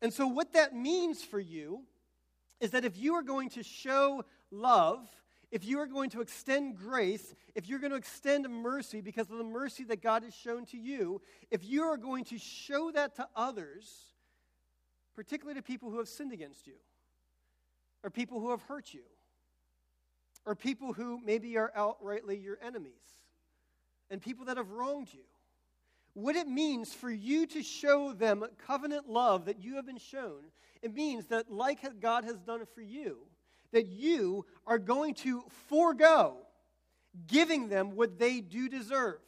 And 0.00 0.12
so, 0.12 0.26
what 0.26 0.52
that 0.52 0.74
means 0.74 1.22
for 1.22 1.40
you 1.40 1.82
is 2.60 2.70
that 2.70 2.84
if 2.84 2.96
you 2.96 3.14
are 3.14 3.22
going 3.22 3.50
to 3.50 3.62
show 3.62 4.24
love, 4.50 5.00
if 5.50 5.64
you 5.64 5.78
are 5.80 5.86
going 5.86 6.10
to 6.10 6.20
extend 6.20 6.76
grace, 6.76 7.34
if 7.54 7.68
you're 7.68 7.78
going 7.78 7.90
to 7.90 7.96
extend 7.96 8.48
mercy 8.48 9.00
because 9.00 9.30
of 9.30 9.38
the 9.38 9.44
mercy 9.44 9.84
that 9.84 10.02
God 10.02 10.22
has 10.22 10.34
shown 10.34 10.66
to 10.66 10.76
you, 10.76 11.20
if 11.50 11.64
you 11.64 11.82
are 11.84 11.96
going 11.96 12.24
to 12.26 12.38
show 12.38 12.90
that 12.92 13.16
to 13.16 13.26
others, 13.34 13.90
particularly 15.16 15.58
to 15.58 15.62
people 15.62 15.90
who 15.90 15.98
have 15.98 16.08
sinned 16.08 16.32
against 16.32 16.66
you, 16.66 16.74
or 18.04 18.10
people 18.10 18.40
who 18.40 18.50
have 18.50 18.62
hurt 18.62 18.92
you, 18.92 19.02
or 20.48 20.54
people 20.54 20.94
who 20.94 21.20
maybe 21.22 21.58
are 21.58 21.70
outrightly 21.76 22.42
your 22.42 22.56
enemies, 22.64 22.92
and 24.10 24.18
people 24.22 24.46
that 24.46 24.56
have 24.56 24.70
wronged 24.70 25.12
you, 25.12 25.24
what 26.14 26.36
it 26.36 26.48
means 26.48 26.94
for 26.94 27.10
you 27.10 27.46
to 27.46 27.62
show 27.62 28.14
them 28.14 28.42
covenant 28.66 29.06
love 29.06 29.44
that 29.44 29.62
you 29.62 29.76
have 29.76 29.84
been 29.84 29.98
shown, 29.98 30.44
it 30.80 30.94
means 30.94 31.26
that, 31.26 31.52
like 31.52 31.80
God 32.00 32.24
has 32.24 32.38
done 32.38 32.62
for 32.74 32.80
you, 32.80 33.18
that 33.72 33.88
you 33.88 34.46
are 34.66 34.78
going 34.78 35.12
to 35.16 35.44
forego 35.68 36.38
giving 37.26 37.68
them 37.68 37.94
what 37.94 38.18
they 38.18 38.40
do 38.40 38.70
deserve. 38.70 39.20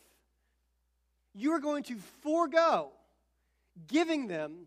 You 1.35 1.53
are 1.53 1.61
going 1.61 1.83
to 1.85 1.97
forego 2.23 2.93
giving 3.89 4.27
them 4.27 4.67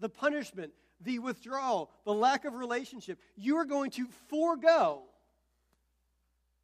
the 0.00 0.08
punishment, 0.08 0.72
the 1.00 1.20
withdrawal, 1.20 1.92
the 2.04 2.12
lack 2.12 2.44
of 2.44 2.54
relationship. 2.54 3.20
You 3.36 3.58
are 3.58 3.64
going 3.64 3.92
to 3.92 4.08
forego 4.28 5.04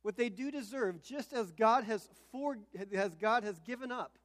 what 0.03 0.17
they 0.17 0.29
do 0.29 0.51
deserve, 0.51 1.03
just 1.03 1.33
as 1.33 1.51
God 1.51 1.85
has, 1.85 2.09
for, 2.33 2.57
as 2.95 3.15
God 3.15 3.45
has 3.45 3.59
given 3.61 3.93
up. 3.93 4.19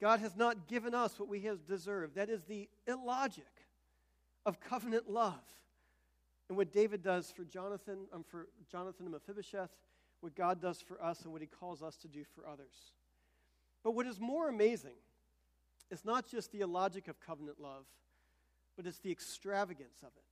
God 0.00 0.20
has 0.20 0.36
not 0.36 0.68
given 0.68 0.94
us 0.94 1.18
what 1.18 1.28
we 1.28 1.40
have 1.40 1.64
deserved. 1.66 2.16
That 2.16 2.28
is 2.28 2.42
the 2.44 2.68
illogic 2.86 3.44
of 4.44 4.60
covenant 4.60 5.10
love. 5.10 5.42
And 6.48 6.56
what 6.56 6.72
David 6.72 7.02
does 7.02 7.32
for 7.32 7.44
Jonathan, 7.44 8.06
um, 8.12 8.24
for 8.28 8.48
Jonathan 8.70 9.06
and 9.06 9.14
Mephibosheth, 9.14 9.70
what 10.20 10.34
God 10.34 10.60
does 10.60 10.80
for 10.80 11.02
us, 11.02 11.22
and 11.22 11.32
what 11.32 11.40
he 11.40 11.48
calls 11.48 11.82
us 11.82 11.96
to 11.98 12.08
do 12.08 12.24
for 12.34 12.46
others. 12.46 12.92
But 13.82 13.92
what 13.92 14.06
is 14.06 14.20
more 14.20 14.48
amazing 14.48 14.96
is 15.90 16.04
not 16.04 16.26
just 16.26 16.52
the 16.52 16.60
illogic 16.60 17.08
of 17.08 17.20
covenant 17.20 17.60
love, 17.60 17.84
but 18.76 18.86
it's 18.86 18.98
the 18.98 19.10
extravagance 19.10 20.02
of 20.02 20.08
it. 20.16 20.22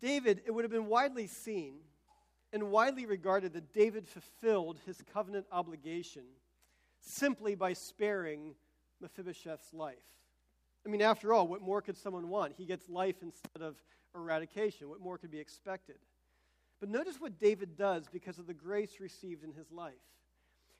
David, 0.00 0.42
it 0.46 0.50
would 0.50 0.64
have 0.64 0.72
been 0.72 0.86
widely 0.86 1.26
seen 1.26 1.74
and 2.52 2.70
widely 2.70 3.06
regarded 3.06 3.52
that 3.54 3.72
David 3.72 4.06
fulfilled 4.06 4.78
his 4.84 5.02
covenant 5.12 5.46
obligation 5.50 6.24
simply 7.00 7.54
by 7.54 7.72
sparing 7.72 8.54
Mephibosheth's 9.00 9.72
life. 9.72 9.96
I 10.86 10.88
mean, 10.88 11.02
after 11.02 11.32
all, 11.32 11.46
what 11.46 11.62
more 11.62 11.80
could 11.80 11.96
someone 11.96 12.28
want? 12.28 12.54
He 12.56 12.66
gets 12.66 12.88
life 12.88 13.16
instead 13.22 13.62
of 13.62 13.76
eradication. 14.14 14.88
What 14.88 15.00
more 15.00 15.18
could 15.18 15.30
be 15.30 15.38
expected? 15.38 15.96
But 16.80 16.88
notice 16.88 17.20
what 17.20 17.38
David 17.38 17.76
does 17.76 18.08
because 18.12 18.38
of 18.38 18.46
the 18.46 18.54
grace 18.54 18.98
received 19.00 19.44
in 19.44 19.52
his 19.52 19.70
life. 19.70 19.92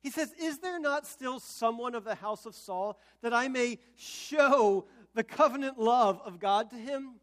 He 0.02 0.10
says, 0.10 0.32
Is 0.40 0.58
there 0.58 0.80
not 0.80 1.06
still 1.06 1.38
someone 1.38 1.94
of 1.94 2.04
the 2.04 2.16
house 2.16 2.44
of 2.44 2.54
Saul 2.54 2.98
that 3.22 3.32
I 3.32 3.46
may 3.48 3.78
show 3.96 4.86
the 5.14 5.22
covenant 5.22 5.78
love 5.78 6.20
of 6.24 6.40
God 6.40 6.70
to 6.70 6.76
him? 6.76 7.20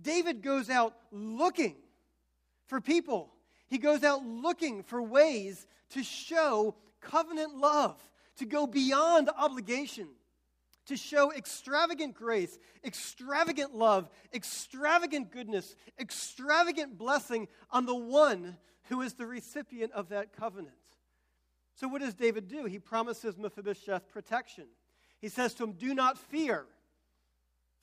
David 0.00 0.42
goes 0.42 0.70
out 0.70 0.94
looking 1.10 1.76
for 2.66 2.80
people. 2.80 3.32
He 3.68 3.78
goes 3.78 4.04
out 4.04 4.24
looking 4.24 4.82
for 4.82 5.02
ways 5.02 5.66
to 5.90 6.02
show 6.02 6.74
covenant 7.00 7.56
love, 7.56 7.96
to 8.38 8.44
go 8.44 8.66
beyond 8.66 9.30
obligation 9.36 10.08
to 10.86 10.96
show 10.96 11.32
extravagant 11.32 12.14
grace, 12.14 12.58
extravagant 12.84 13.74
love, 13.74 14.08
extravagant 14.32 15.30
goodness, 15.30 15.76
extravagant 15.98 16.96
blessing 16.96 17.48
on 17.70 17.86
the 17.86 17.94
one 17.94 18.56
who 18.84 19.02
is 19.02 19.14
the 19.14 19.26
recipient 19.26 19.92
of 19.92 20.08
that 20.08 20.32
covenant. 20.32 20.74
So, 21.74 21.88
what 21.88 22.00
does 22.00 22.14
David 22.14 22.48
do? 22.48 22.64
He 22.64 22.78
promises 22.78 23.36
Mephibosheth 23.36 24.08
protection. 24.08 24.66
He 25.20 25.28
says 25.28 25.54
to 25.54 25.64
him, 25.64 25.72
Do 25.72 25.94
not 25.94 26.18
fear, 26.18 26.66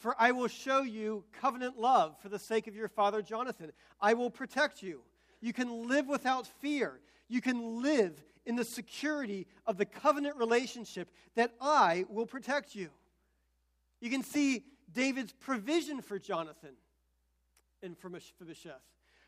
for 0.03 0.13
I 0.19 0.33
will 0.33 0.49
show 0.49 0.81
you 0.81 1.23
covenant 1.39 1.79
love 1.79 2.17
for 2.19 2.27
the 2.27 2.37
sake 2.37 2.67
of 2.67 2.75
your 2.75 2.89
father 2.89 3.21
Jonathan. 3.21 3.71
I 4.01 4.15
will 4.15 4.29
protect 4.29 4.83
you. 4.83 4.99
You 5.39 5.53
can 5.53 5.87
live 5.87 6.09
without 6.09 6.45
fear. 6.45 6.99
You 7.29 7.39
can 7.39 7.81
live 7.81 8.21
in 8.45 8.57
the 8.57 8.65
security 8.65 9.47
of 9.65 9.77
the 9.77 9.85
covenant 9.85 10.35
relationship 10.35 11.09
that 11.35 11.53
I 11.61 12.03
will 12.09 12.25
protect 12.25 12.75
you. 12.75 12.89
You 14.01 14.09
can 14.09 14.23
see 14.23 14.65
David's 14.91 15.31
provision 15.31 16.01
for 16.01 16.19
Jonathan 16.19 16.73
and 17.81 17.97
for 17.97 18.09
Mephibosheth. 18.09 18.83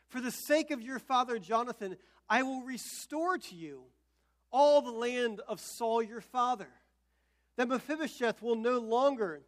For 0.10 0.20
the 0.20 0.30
sake 0.30 0.72
of 0.72 0.82
your 0.82 1.00
father 1.00 1.40
Jonathan, 1.40 1.96
I 2.30 2.44
will 2.44 2.64
restore 2.64 3.38
to 3.38 3.56
you 3.56 3.84
all 4.52 4.82
the 4.82 4.92
land 4.92 5.40
of 5.48 5.62
Saul 5.62 6.04
your 6.04 6.20
father. 6.20 6.68
That 7.56 7.70
Mephibosheth 7.70 8.42
will 8.42 8.58
no 8.58 8.80
longer 8.80 9.42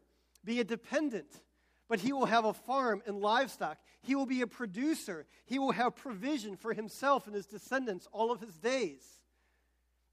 be 0.43 0.60
a 0.60 0.63
dependent, 0.63 1.41
but 1.89 2.00
he 2.00 2.13
will 2.13 2.26
have 2.26 2.45
a 2.45 2.54
farm 2.54 3.02
and 3.06 3.19
livestock. 3.19 3.78
He 4.02 4.15
will 4.15 4.26
be 4.26 4.41
a 4.41 4.47
producer. 4.47 5.26
He 5.45 5.60
will 5.60 5.71
have 5.71 5.95
provision 5.95 6.56
for 6.56 6.73
himself 6.73 7.28
and 7.28 7.36
his 7.36 7.45
descendants 7.45 8.08
all 8.12 8.32
of 8.32 8.41
his 8.41 8.58
days. 8.58 9.04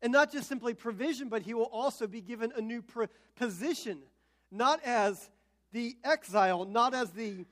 And 0.02 0.12
not 0.12 0.32
just 0.32 0.48
simply 0.48 0.74
provision, 0.74 1.28
but 1.28 1.42
he 1.42 1.54
will 1.54 1.64
also 1.64 2.06
be 2.06 2.20
given 2.20 2.52
a 2.56 2.60
new 2.60 2.82
position, 3.36 4.00
not 4.50 4.80
as 4.84 5.30
the 5.72 5.96
exile, 6.04 6.64
not 6.64 6.94
as 6.94 7.10
the, 7.10 7.46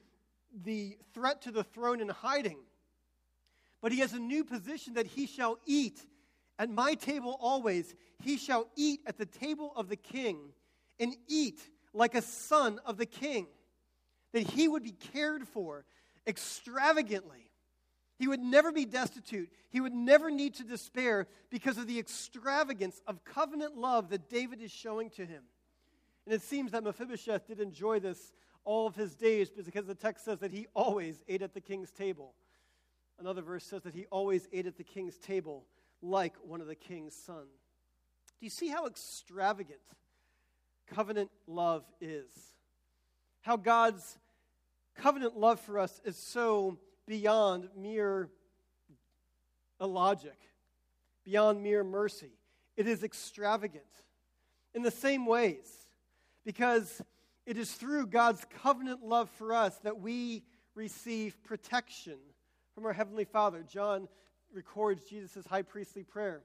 the 0.65 0.97
threat 1.15 1.43
to 1.43 1.51
the 1.51 1.65
throne 1.65 2.01
in 2.01 2.09
hiding, 2.09 2.59
but 3.81 3.91
he 3.91 3.99
has 3.99 4.13
a 4.13 4.19
new 4.19 4.45
position 4.45 4.95
that 4.95 5.07
he 5.07 5.27
shall 5.27 5.59
eat 5.67 6.01
at 6.59 6.71
my 6.71 6.95
table 6.95 7.37
always. 7.41 7.95
He 8.23 8.37
shall 8.37 8.69
eat 8.77 9.01
at 9.07 9.19
the 9.19 9.27
table 9.27 9.73
of 9.75 9.89
the 9.89 9.97
king 9.97 10.39
and 11.01 11.17
eat 11.27 11.61
like 11.93 12.15
a 12.15 12.23
son 12.23 12.81
of 12.85 12.97
the 12.97 13.07
king, 13.07 13.47
that 14.33 14.43
he 14.43 14.69
would 14.69 14.83
be 14.83 14.93
cared 14.93 15.47
for 15.47 15.85
extravagantly 16.27 17.53
he 18.23 18.29
would 18.29 18.41
never 18.41 18.71
be 18.71 18.85
destitute. 18.85 19.51
He 19.71 19.81
would 19.81 19.93
never 19.93 20.31
need 20.31 20.55
to 20.55 20.63
despair 20.63 21.27
because 21.51 21.77
of 21.77 21.89
the 21.89 21.99
extravagance 21.99 23.03
of 23.09 23.25
covenant 23.25 23.77
love 23.77 24.11
that 24.11 24.31
David 24.31 24.63
is 24.63 24.71
showing 24.71 25.11
to 25.11 25.27
him. 25.27 25.43
And 26.25 26.33
it 26.33 26.41
seems 26.41 26.71
that 26.71 26.85
Mephibosheth 26.85 27.49
did 27.49 27.59
enjoy 27.59 27.99
this 27.99 28.33
all 28.63 28.87
of 28.87 28.95
his 28.95 29.17
days 29.17 29.51
because 29.51 29.87
the 29.87 29.97
text 29.97 30.25
says 30.25 30.39
that 30.39 30.53
he 30.53 30.69
always 30.73 31.25
ate 31.27 31.43
at 31.43 31.53
the 31.53 31.61
king's 31.61 31.91
table. 31.91 32.35
Another 33.19 33.43
verse 33.43 33.65
says 33.65 33.83
that 33.83 33.95
he 33.95 34.07
always 34.07 34.47
ate 34.53 34.69
at 34.69 34.77
the 34.77 34.85
king's 34.85 35.19
table 35.19 35.67
like 36.01 36.35
one 36.45 36.61
of 36.61 36.69
the 36.69 36.77
king's 36.77 37.17
sons. 37.17 37.59
Do 38.39 38.47
you 38.47 38.51
see 38.51 38.69
how 38.69 38.87
extravagant 38.87 39.81
covenant 40.95 41.31
love 41.47 41.85
is? 42.01 42.31
How 43.41 43.57
God's 43.57 44.19
covenant 44.97 45.37
love 45.37 45.61
for 45.61 45.79
us 45.79 46.01
is 46.05 46.17
so 46.17 46.79
beyond 47.07 47.69
mere 47.77 48.29
illogic, 49.81 50.39
beyond 51.25 51.63
mere 51.63 51.83
mercy. 51.83 52.33
It 52.77 52.87
is 52.87 53.03
extravagant 53.03 53.85
in 54.75 54.83
the 54.83 54.91
same 54.91 55.27
ways, 55.27 55.69
because 56.45 57.03
it 57.47 57.59
is 57.59 57.73
through 57.73 58.07
God's 58.07 58.47
covenant 58.63 59.03
love 59.05 59.29
for 59.31 59.53
us 59.53 59.77
that 59.85 60.01
we 60.01 60.45
receive 60.75 61.43
protection 61.45 62.17
from 62.75 62.87
our 62.87 62.93
Heavenly 62.93 63.25
Father. 63.25 63.65
John 63.69 64.09
records 64.53 65.05
Jesus' 65.05 65.47
high 65.47 65.63
priestly 65.63 66.05
prayer, 66.05 66.43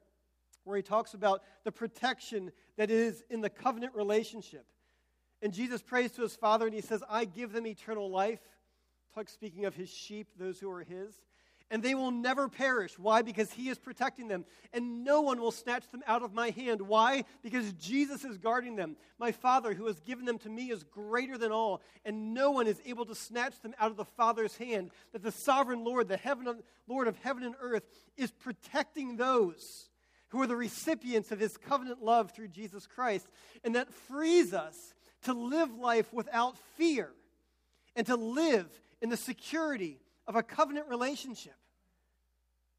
where 0.67 0.77
he 0.77 0.83
talks 0.83 1.13
about 1.13 1.41
the 1.63 1.71
protection 1.71 2.51
that 2.77 2.91
is 2.91 3.23
in 3.29 3.41
the 3.41 3.49
covenant 3.49 3.95
relationship. 3.95 4.65
And 5.41 5.53
Jesus 5.53 5.81
prays 5.81 6.11
to 6.13 6.21
his 6.21 6.35
Father 6.35 6.65
and 6.65 6.75
he 6.75 6.81
says, 6.81 7.03
I 7.09 7.25
give 7.25 7.51
them 7.53 7.65
eternal 7.65 8.09
life 8.09 8.39
speaking 9.25 9.65
of 9.65 9.73
his 9.73 9.89
sheep, 9.89 10.27
those 10.37 10.59
who 10.59 10.69
are 10.69 10.83
his. 10.83 11.13
And 11.69 11.83
they 11.83 11.95
will 11.95 12.11
never 12.11 12.47
perish. 12.47 12.97
Why? 12.97 13.23
Because 13.23 13.51
he 13.51 13.67
is 13.67 13.77
protecting 13.77 14.29
them. 14.29 14.45
And 14.71 15.03
no 15.03 15.19
one 15.19 15.41
will 15.41 15.51
snatch 15.51 15.89
them 15.91 16.01
out 16.07 16.23
of 16.23 16.33
my 16.33 16.51
hand. 16.51 16.81
Why? 16.81 17.25
Because 17.43 17.73
Jesus 17.73 18.23
is 18.23 18.37
guarding 18.37 18.77
them. 18.77 18.95
My 19.19 19.33
Father, 19.33 19.73
who 19.73 19.85
has 19.87 19.99
given 19.99 20.23
them 20.23 20.37
to 20.39 20.49
me, 20.49 20.71
is 20.71 20.85
greater 20.85 21.37
than 21.37 21.51
all. 21.51 21.81
And 22.05 22.33
no 22.33 22.51
one 22.51 22.67
is 22.67 22.81
able 22.85 23.05
to 23.07 23.15
snatch 23.15 23.59
them 23.59 23.73
out 23.79 23.91
of 23.91 23.97
the 23.97 24.05
Father's 24.05 24.55
hand. 24.55 24.91
That 25.11 25.23
the 25.23 25.31
sovereign 25.31 25.83
Lord, 25.83 26.07
the 26.07 26.15
heaven, 26.15 26.61
Lord 26.87 27.09
of 27.09 27.17
heaven 27.17 27.43
and 27.43 27.55
earth, 27.59 27.83
is 28.15 28.31
protecting 28.31 29.17
those 29.17 29.89
who 30.29 30.41
are 30.41 30.47
the 30.47 30.55
recipients 30.55 31.31
of 31.31 31.39
his 31.39 31.57
covenant 31.57 32.03
love 32.03 32.31
through 32.31 32.49
Jesus 32.49 32.85
Christ, 32.85 33.27
and 33.63 33.75
that 33.75 33.93
frees 33.93 34.53
us 34.53 34.93
to 35.23 35.33
live 35.33 35.73
life 35.73 36.11
without 36.13 36.57
fear 36.75 37.09
and 37.95 38.05
to 38.07 38.15
live 38.15 38.67
in 39.01 39.09
the 39.09 39.17
security 39.17 39.99
of 40.27 40.35
a 40.35 40.43
covenant 40.43 40.87
relationship. 40.87 41.55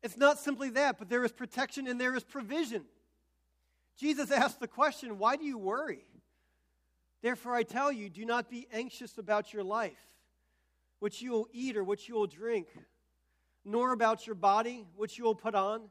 It's 0.03 0.17
not 0.17 0.39
simply 0.39 0.71
that, 0.71 0.99
but 0.99 1.09
there 1.09 1.25
is 1.25 1.33
protection 1.33 1.89
and 1.89 2.01
there 2.01 2.15
is 2.15 2.23
provision. 2.23 2.85
Jesus 3.99 4.31
asked 4.31 4.61
the 4.61 4.69
question, 4.69 5.19
Why 5.19 5.37
do 5.37 5.45
you 5.45 5.59
worry? 5.59 6.05
Therefore, 7.21 7.55
I 7.55 7.65
tell 7.65 7.91
you, 7.91 8.09
do 8.09 8.25
not 8.25 8.49
be 8.49 8.69
anxious 8.73 9.19
about 9.19 9.53
your 9.53 9.65
life, 9.65 9.99
what 11.01 11.21
you 11.21 11.33
will 11.33 11.49
eat 11.53 11.77
or 11.77 11.83
what 11.83 12.09
you 12.09 12.15
will 12.15 12.29
drink, 12.29 12.69
nor 13.65 13.93
about 13.93 14.25
your 14.25 14.37
body, 14.37 14.87
what 14.95 15.19
you 15.19 15.25
will 15.25 15.35
put 15.35 15.57
on. 15.57 15.91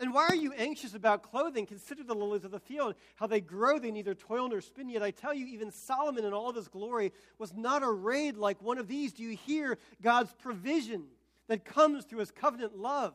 And 0.00 0.14
why 0.14 0.26
are 0.28 0.34
you 0.34 0.54
anxious 0.54 0.94
about 0.94 1.22
clothing? 1.22 1.66
Consider 1.66 2.02
the 2.02 2.14
lilies 2.14 2.44
of 2.44 2.50
the 2.50 2.58
field, 2.58 2.94
how 3.16 3.26
they 3.26 3.42
grow, 3.42 3.78
they 3.78 3.90
neither 3.90 4.14
toil 4.14 4.48
nor 4.48 4.62
spin. 4.62 4.88
Yet 4.88 5.02
I 5.02 5.10
tell 5.10 5.34
you, 5.34 5.46
even 5.46 5.70
Solomon 5.70 6.24
in 6.24 6.32
all 6.32 6.48
of 6.48 6.56
his 6.56 6.68
glory 6.68 7.12
was 7.38 7.52
not 7.54 7.82
arrayed 7.84 8.36
like 8.36 8.62
one 8.62 8.78
of 8.78 8.88
these. 8.88 9.12
Do 9.12 9.22
you 9.22 9.36
hear 9.36 9.76
God's 10.00 10.32
provision 10.32 11.04
that 11.48 11.66
comes 11.66 12.06
through 12.06 12.20
his 12.20 12.30
covenant 12.30 12.78
love? 12.78 13.14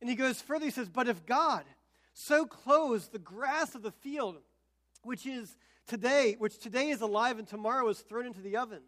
And 0.00 0.08
he 0.08 0.14
goes 0.14 0.40
further, 0.40 0.66
he 0.66 0.70
says, 0.70 0.88
But 0.88 1.08
if 1.08 1.26
God 1.26 1.64
so 2.14 2.46
clothes 2.46 3.08
the 3.08 3.18
grass 3.18 3.74
of 3.74 3.82
the 3.82 3.90
field, 3.90 4.36
which 5.02 5.26
is 5.26 5.56
today, 5.88 6.36
which 6.38 6.58
today 6.58 6.90
is 6.90 7.00
alive 7.00 7.40
and 7.40 7.48
tomorrow 7.48 7.88
is 7.88 7.98
thrown 7.98 8.26
into 8.26 8.40
the 8.40 8.56
oven, 8.56 8.82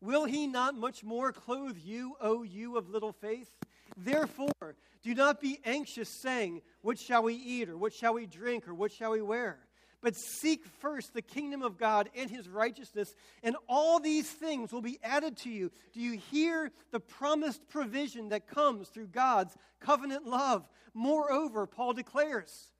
will 0.00 0.26
he 0.26 0.46
not 0.46 0.76
much 0.76 1.02
more 1.02 1.32
clothe 1.32 1.76
you, 1.82 2.14
O 2.20 2.44
you 2.44 2.76
of 2.76 2.88
little 2.88 3.12
faith? 3.12 3.50
Therefore, 3.96 4.76
do 5.02 5.14
not 5.14 5.40
be 5.40 5.58
anxious, 5.64 6.08
saying, 6.22 6.62
What 6.82 6.98
shall 6.98 7.22
we 7.22 7.34
eat, 7.34 7.68
or 7.68 7.76
what 7.76 7.92
shall 7.92 8.14
we 8.14 8.26
drink, 8.26 8.68
or 8.68 8.74
what 8.74 8.92
shall 8.92 9.12
we 9.12 9.22
wear? 9.22 9.58
But 10.02 10.16
seek 10.16 10.64
first 10.64 11.12
the 11.12 11.22
kingdom 11.22 11.62
of 11.62 11.76
God 11.76 12.08
and 12.16 12.30
his 12.30 12.48
righteousness, 12.48 13.14
and 13.42 13.56
all 13.68 14.00
these 14.00 14.30
things 14.30 14.72
will 14.72 14.80
be 14.80 14.98
added 15.02 15.36
to 15.38 15.50
you. 15.50 15.70
Do 15.92 16.00
you 16.00 16.12
hear 16.12 16.72
the 16.90 17.00
promised 17.00 17.68
provision 17.68 18.30
that 18.30 18.46
comes 18.48 18.88
through 18.88 19.08
God's 19.08 19.54
covenant 19.80 20.26
love? 20.26 20.66
Moreover, 20.94 21.66
Paul 21.66 21.92
declares, 21.92 22.70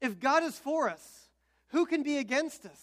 if 0.00 0.20
God 0.20 0.42
is 0.42 0.58
for 0.58 0.88
us, 0.90 1.28
who 1.68 1.86
can 1.86 2.02
be 2.02 2.18
against 2.18 2.66
us? 2.66 2.80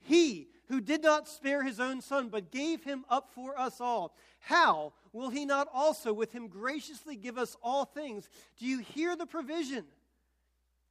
He 0.00 0.48
who 0.68 0.80
did 0.80 1.02
not 1.02 1.28
spare 1.28 1.62
his 1.62 1.80
own 1.80 2.00
son, 2.00 2.28
but 2.28 2.50
gave 2.50 2.84
him 2.84 3.04
up 3.08 3.30
for 3.34 3.58
us 3.58 3.80
all, 3.80 4.16
how 4.46 4.92
will 5.12 5.28
he 5.28 5.44
not 5.44 5.66
also 5.74 6.12
with 6.12 6.30
him 6.30 6.46
graciously 6.46 7.16
give 7.16 7.36
us 7.36 7.56
all 7.64 7.84
things? 7.84 8.28
Do 8.56 8.64
you 8.64 8.78
hear 8.78 9.16
the 9.16 9.26
provision? 9.26 9.84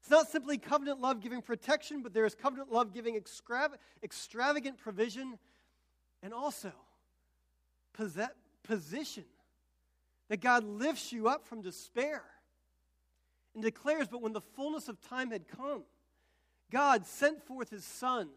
It's 0.02 0.10
not 0.10 0.30
simply 0.30 0.58
covenant 0.58 1.00
love 1.00 1.22
giving 1.22 1.42
protection, 1.42 2.04
but 2.04 2.14
there 2.14 2.26
is 2.26 2.36
covenant 2.36 2.70
love 2.70 2.94
giving 2.94 3.16
extravagant 3.16 4.78
provision 4.78 5.40
and 6.22 6.34
also 6.34 6.74
position. 8.64 9.24
That 10.28 10.42
God 10.42 10.66
lifts 10.66 11.14
you 11.14 11.30
up 11.30 11.48
from 11.48 11.62
despair 11.62 12.24
and 13.54 13.64
declares, 13.64 14.10
But 14.10 14.22
when 14.22 14.34
the 14.34 14.42
fullness 14.42 14.90
of 14.90 15.00
time 15.00 15.32
had 15.32 15.48
come, 15.48 15.84
God 16.74 17.06
sent 17.06 17.42
forth 17.42 17.70
his 17.70 17.86
Son 17.86 18.28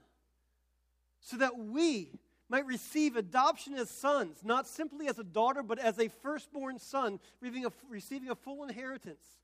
so 1.20 1.38
that 1.38 1.58
we 1.58 2.12
might 2.48 2.66
receive 2.66 3.16
adoption 3.16 3.74
as 3.74 3.90
sons, 3.90 4.38
not 4.42 4.66
simply 4.66 5.08
as 5.08 5.18
a 5.18 5.24
daughter, 5.24 5.62
but 5.62 5.78
as 5.78 5.98
a 5.98 6.08
firstborn 6.08 6.78
son, 6.78 7.20
receiving 7.40 7.66
a, 7.66 7.72
receiving 7.88 8.30
a 8.30 8.34
full 8.34 8.64
inheritance. 8.64 9.38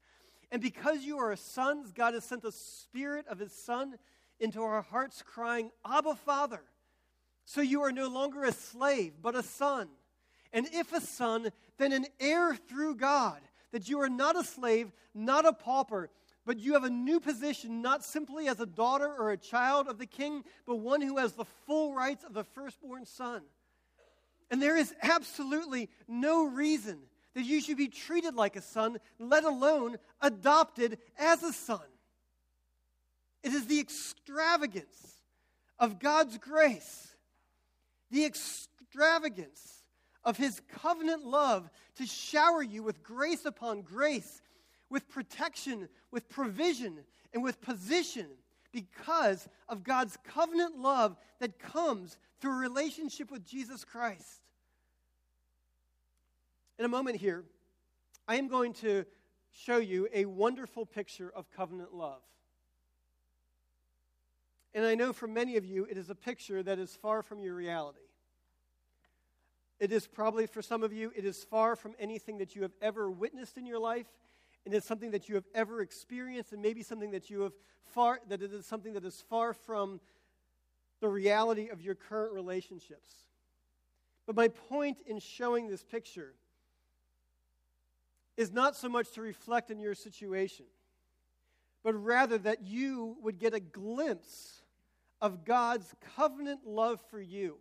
And 0.51 0.63
because 0.63 1.03
you 1.03 1.19
are 1.19 1.35
sons, 1.37 1.93
God 1.93 2.15
has 2.15 2.25
sent 2.25 2.43
the 2.43 2.53
Spirit 2.53 3.27
of 3.29 3.39
His 3.39 3.53
Son 3.53 3.97
into 4.41 4.63
our 4.63 4.83
hearts, 4.83 5.23
crying, 5.23 5.71
Abba, 5.85 6.15
Father. 6.15 6.63
So 7.45 7.61
you 7.61 7.83
are 7.83 7.93
no 7.93 8.09
longer 8.09 8.45
a 8.45 8.53
slave, 8.53 9.15
but 9.21 9.35
a 9.35 9.43
son. 9.43 9.89
And 10.53 10.67
if 10.73 10.93
a 10.93 11.01
son, 11.01 11.51
then 11.79 11.93
an 11.93 12.07
heir 12.21 12.55
through 12.55 12.97
God, 12.97 13.41
that 13.73 13.89
you 13.89 14.01
are 14.01 14.09
not 14.09 14.37
a 14.37 14.45
slave, 14.45 14.93
not 15.15 15.45
a 15.45 15.53
pauper 15.53 16.11
but 16.47 16.59
you 16.59 16.75
have 16.75 16.85
a 16.85 16.91
new 16.91 17.21
position, 17.21 17.81
not 17.81 18.05
simply 18.05 18.49
as 18.49 18.61
a 18.61 18.67
daughter 18.67 19.11
or 19.19 19.31
a 19.31 19.37
child 19.37 19.89
of 19.89 19.99
the 19.99 20.07
king, 20.07 20.45
but 20.67 20.77
one 20.77 21.01
who 21.01 21.19
has 21.19 21.33
the 21.33 21.45
full 21.67 21.95
rights 21.95 22.25
of 22.25 22.35
the 22.35 22.45
firstborn 22.45 23.07
son. 23.07 23.43
And 24.51 24.61
there 24.61 24.77
is 24.77 24.95
absolutely 25.03 25.89
no 26.07 26.47
reason 26.47 26.99
that 27.35 27.45
you 27.45 27.61
should 27.61 27.77
be 27.77 27.89
treated 27.89 28.35
like 28.35 28.57
a 28.57 28.63
son, 28.63 28.99
let 29.19 29.45
alone 29.45 29.97
adopted 30.21 30.99
as 31.19 31.43
a 31.43 31.53
son. 31.53 31.81
It 33.43 33.53
is 33.53 33.67
the 33.67 33.81
extravagance 33.81 35.21
of 35.79 35.99
God's 35.99 36.39
grace, 36.39 37.15
the 38.11 38.25
extravagance 38.25 39.83
of 40.25 40.37
his 40.37 40.61
covenant 40.81 41.25
love 41.25 41.69
to 41.97 42.07
shower 42.07 42.63
you 42.63 42.83
with 42.83 43.03
grace 43.03 43.45
upon 43.45 43.83
grace 43.83 44.41
with 44.95 45.09
protection, 45.09 45.89
with 46.13 46.29
provision, 46.29 47.01
and 47.33 47.43
with 47.43 47.61
position 47.61 48.29
because 48.71 49.49
of 49.69 49.83
God's 49.83 50.17
covenant 50.23 50.79
love 50.79 51.17
that 51.41 51.59
comes 51.59 52.17
through 52.41 52.53
a 52.53 52.61
relationship 52.61 53.29
with 53.29 53.45
Jesus 53.45 53.85
Christ. 53.85 54.41
In 56.79 56.85
a 56.85 56.89
moment 56.89 57.17
here, 57.17 57.43
I 58.29 58.37
am 58.37 58.47
going 58.47 58.73
to 58.75 59.05
show 59.51 59.79
you 59.79 60.07
a 60.15 60.27
wonderful 60.27 60.87
picture 60.87 61.33
of 61.35 61.51
covenant 61.51 61.93
love. 61.93 62.23
And 64.75 64.87
I 64.87 64.95
know 64.95 65.13
for 65.13 65.27
many 65.27 65.57
of 65.57 65.65
you, 65.65 65.89
it 65.91 65.99
is 65.99 66.09
a 66.09 66.15
picture 66.15 66.63
that 66.63 66.79
is 66.79 66.95
far 66.95 67.25
from 67.25 67.41
your 67.41 67.57
reality. 67.57 67.99
It 69.81 69.91
is 69.91 70.07
probably, 70.07 70.47
for 70.47 70.63
some 70.63 70.85
of 70.85 70.93
you, 70.93 71.13
it 71.17 71.25
is 71.25 71.43
far 71.43 71.75
from 71.75 71.97
anything 71.99 72.39
that 72.39 72.55
you 72.55 72.63
have 72.63 72.75
ever 72.81 73.11
witnessed 73.11 73.59
in 73.59 73.67
your 73.67 73.81
life 73.81 74.07
and 74.65 74.75
it's 74.75 74.87
something 74.87 75.11
that 75.11 75.29
you 75.29 75.35
have 75.35 75.45
ever 75.55 75.81
experienced 75.81 76.53
and 76.53 76.63
maybe 76.63 76.83
something 76.83 77.11
that 77.11 77.31
you 77.31 77.43
have 77.43 77.53
far 77.93 78.21
that 78.29 78.43
it 78.43 78.53
is 78.53 78.67
something 78.67 78.95
that 78.95 79.05
is 79.05 79.23
far 79.29 79.53
from 79.53 80.01
the 81.01 81.09
reality 81.09 81.69
of 81.69 81.83
your 81.83 81.95
current 81.95 82.33
relationships. 82.33 83.11
But 84.27 84.37
my 84.37 84.49
point 84.49 84.99
in 85.07 85.19
showing 85.19 85.69
this 85.69 85.85
picture 85.85 86.35
is 88.37 88.53
not 88.53 88.75
so 88.75 88.89
much 88.89 89.13
to 89.13 89.21
reflect 89.21 89.71
on 89.71 89.79
your 89.79 89.95
situation 89.95 90.67
but 91.85 91.93
rather 91.93 92.39
that 92.39 92.63
you 92.65 93.17
would 93.21 93.39
get 93.39 93.55
a 93.55 93.61
glimpse 93.61 94.63
of 95.21 95.45
God's 95.45 95.95
covenant 96.17 96.67
love 96.67 97.01
for 97.11 97.21
you 97.21 97.59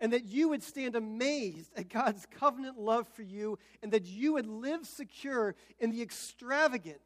and 0.00 0.12
that 0.12 0.24
you 0.24 0.48
would 0.48 0.62
stand 0.62 0.94
amazed 0.94 1.72
at 1.76 1.88
God's 1.88 2.26
covenant 2.26 2.78
love 2.78 3.08
for 3.08 3.22
you, 3.22 3.58
and 3.82 3.92
that 3.92 4.04
you 4.04 4.34
would 4.34 4.46
live 4.46 4.86
secure 4.86 5.54
in 5.78 5.90
the 5.90 6.02
extravagant, 6.02 7.00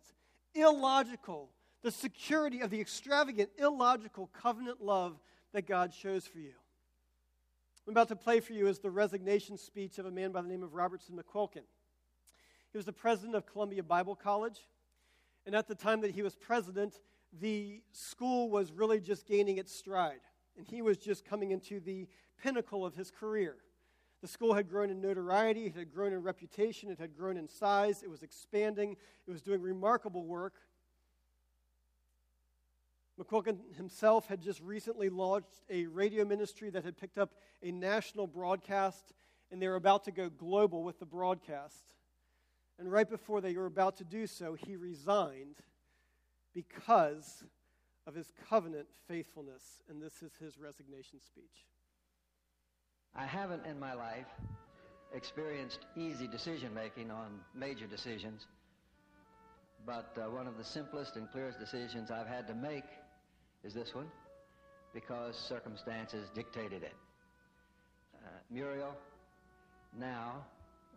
illogical, 0.55 1.50
the 1.83 1.90
security 1.90 2.61
of 2.61 2.70
the 2.70 2.81
extravagant, 2.81 3.50
illogical 3.59 4.29
covenant 4.33 4.83
love 4.83 5.18
that 5.53 5.66
God 5.66 5.94
shows 5.94 6.26
for 6.26 6.38
you. 6.38 6.53
I'm 7.87 7.92
about 7.92 8.09
to 8.09 8.16
play 8.16 8.40
for 8.40 8.53
you 8.53 8.68
is 8.68 8.79
the 8.79 8.90
resignation 8.90 9.57
speech 9.57 9.98
of 9.98 10.07
a 10.07 10.11
man 10.11 10.31
by 10.31 10.42
the 10.42 10.48
name 10.48 10.62
of 10.62 10.74
Robertson 10.74 11.16
McQuilkin. 11.16 11.64
He 12.70 12.79
was 12.79 12.87
the 12.87 12.92
president 12.92 13.35
of 13.35 13.46
Columbia 13.46 13.83
Bible 13.83 14.14
College, 14.14 14.61
and 15.44 15.57
at 15.57 15.66
the 15.66 15.74
time 15.74 16.03
that 16.03 16.12
he 16.12 16.22
was 16.22 16.37
president, 16.37 17.00
the 17.40 17.83
school 17.92 18.48
was 18.48 18.72
really 18.72 19.00
just 19.00 19.26
gaining 19.26 19.59
its 19.59 19.74
stride, 19.74 20.20
and 20.57 20.67
he 20.67 20.83
was 20.83 20.97
just 20.97 21.25
coming 21.25 21.51
into 21.51 21.81
the 21.81 22.09
pinnacle 22.43 22.85
of 22.85 22.95
his 22.95 23.11
career. 23.11 23.57
The 24.23 24.29
school 24.29 24.55
had 24.55 24.69
grown 24.69 24.91
in 24.91 25.01
notoriety, 25.01 25.67
it 25.67 25.77
had 25.77 25.93
grown 25.93 26.13
in 26.13 26.23
reputation, 26.23 26.91
it 26.91 26.99
had 26.99 27.17
grown 27.17 27.37
in 27.37 27.49
size, 27.49 28.03
it 28.03 28.11
was 28.11 28.23
expanding, 28.23 28.97
it 29.27 29.31
was 29.31 29.41
doing 29.41 29.63
remarkable 29.63 30.27
work. 30.27 30.55
McQuilkin 33.19 33.59
himself 33.77 34.27
had 34.27 34.41
just 34.41 34.61
recently 34.61 35.09
launched 35.09 35.63
a 35.69 35.87
radio 35.87 36.25
ministry 36.25 36.71
that 36.71 36.85
had 36.85 36.97
picked 36.97 37.19
up 37.19 37.35
a 37.63 37.71
national 37.71 38.27
broadcast, 38.27 39.13
and 39.51 39.61
they 39.61 39.69
were 39.69 39.77
about 39.77 40.05
to 40.05 40.11
go 40.11 40.29
global 40.31 40.83
with 40.83 40.99
the 40.99 41.07
broadcast. 41.07 41.95
And 42.79 42.91
right 42.91 43.09
before 43.09 43.43
they 43.43 43.55
were 43.55 43.67
about 43.67 43.99
to 43.99 44.05
do 44.05 44.27
so, 44.27 44.55
he 44.55 44.77
resigned 44.77 45.57
because 46.55 47.45
of 48.11 48.16
his 48.16 48.33
covenant 48.49 48.88
faithfulness. 49.07 49.62
And 49.88 50.03
this 50.03 50.20
is 50.20 50.33
his 50.40 50.59
resignation 50.59 51.20
speech. 51.25 51.64
I 53.14 53.25
haven't 53.25 53.64
in 53.66 53.79
my 53.79 53.94
life 53.94 54.27
experienced 55.14 55.79
easy 55.96 56.27
decision 56.27 56.75
making 56.75 57.12
on 57.12 57.38
major 57.55 57.87
decisions, 57.87 58.46
but 59.87 60.16
uh, 60.16 60.29
one 60.29 60.49
of 60.49 60.59
the 60.59 60.64
simplest 60.64 61.14
and 61.14 61.31
clearest 61.31 61.61
decisions 61.61 62.11
I've 62.11 62.27
had 62.27 62.49
to 62.49 62.55
make 62.55 62.85
is 63.62 63.75
this 63.75 63.94
one 63.94 64.11
because 64.92 65.37
circumstances 65.37 66.29
dictated 66.35 66.83
it. 66.83 66.94
Uh, 68.14 68.29
Muriel, 68.51 68.96
now, 69.96 70.44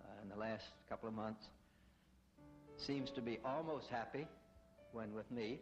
uh, 0.04 0.24
in 0.24 0.30
the 0.30 0.36
last 0.36 0.66
couple 0.90 1.08
of 1.08 1.14
months, 1.14 1.46
seems 2.78 3.12
to 3.12 3.22
be 3.22 3.38
almost 3.46 3.88
happy 3.88 4.26
when 4.94 5.14
with 5.14 5.30
me 5.32 5.60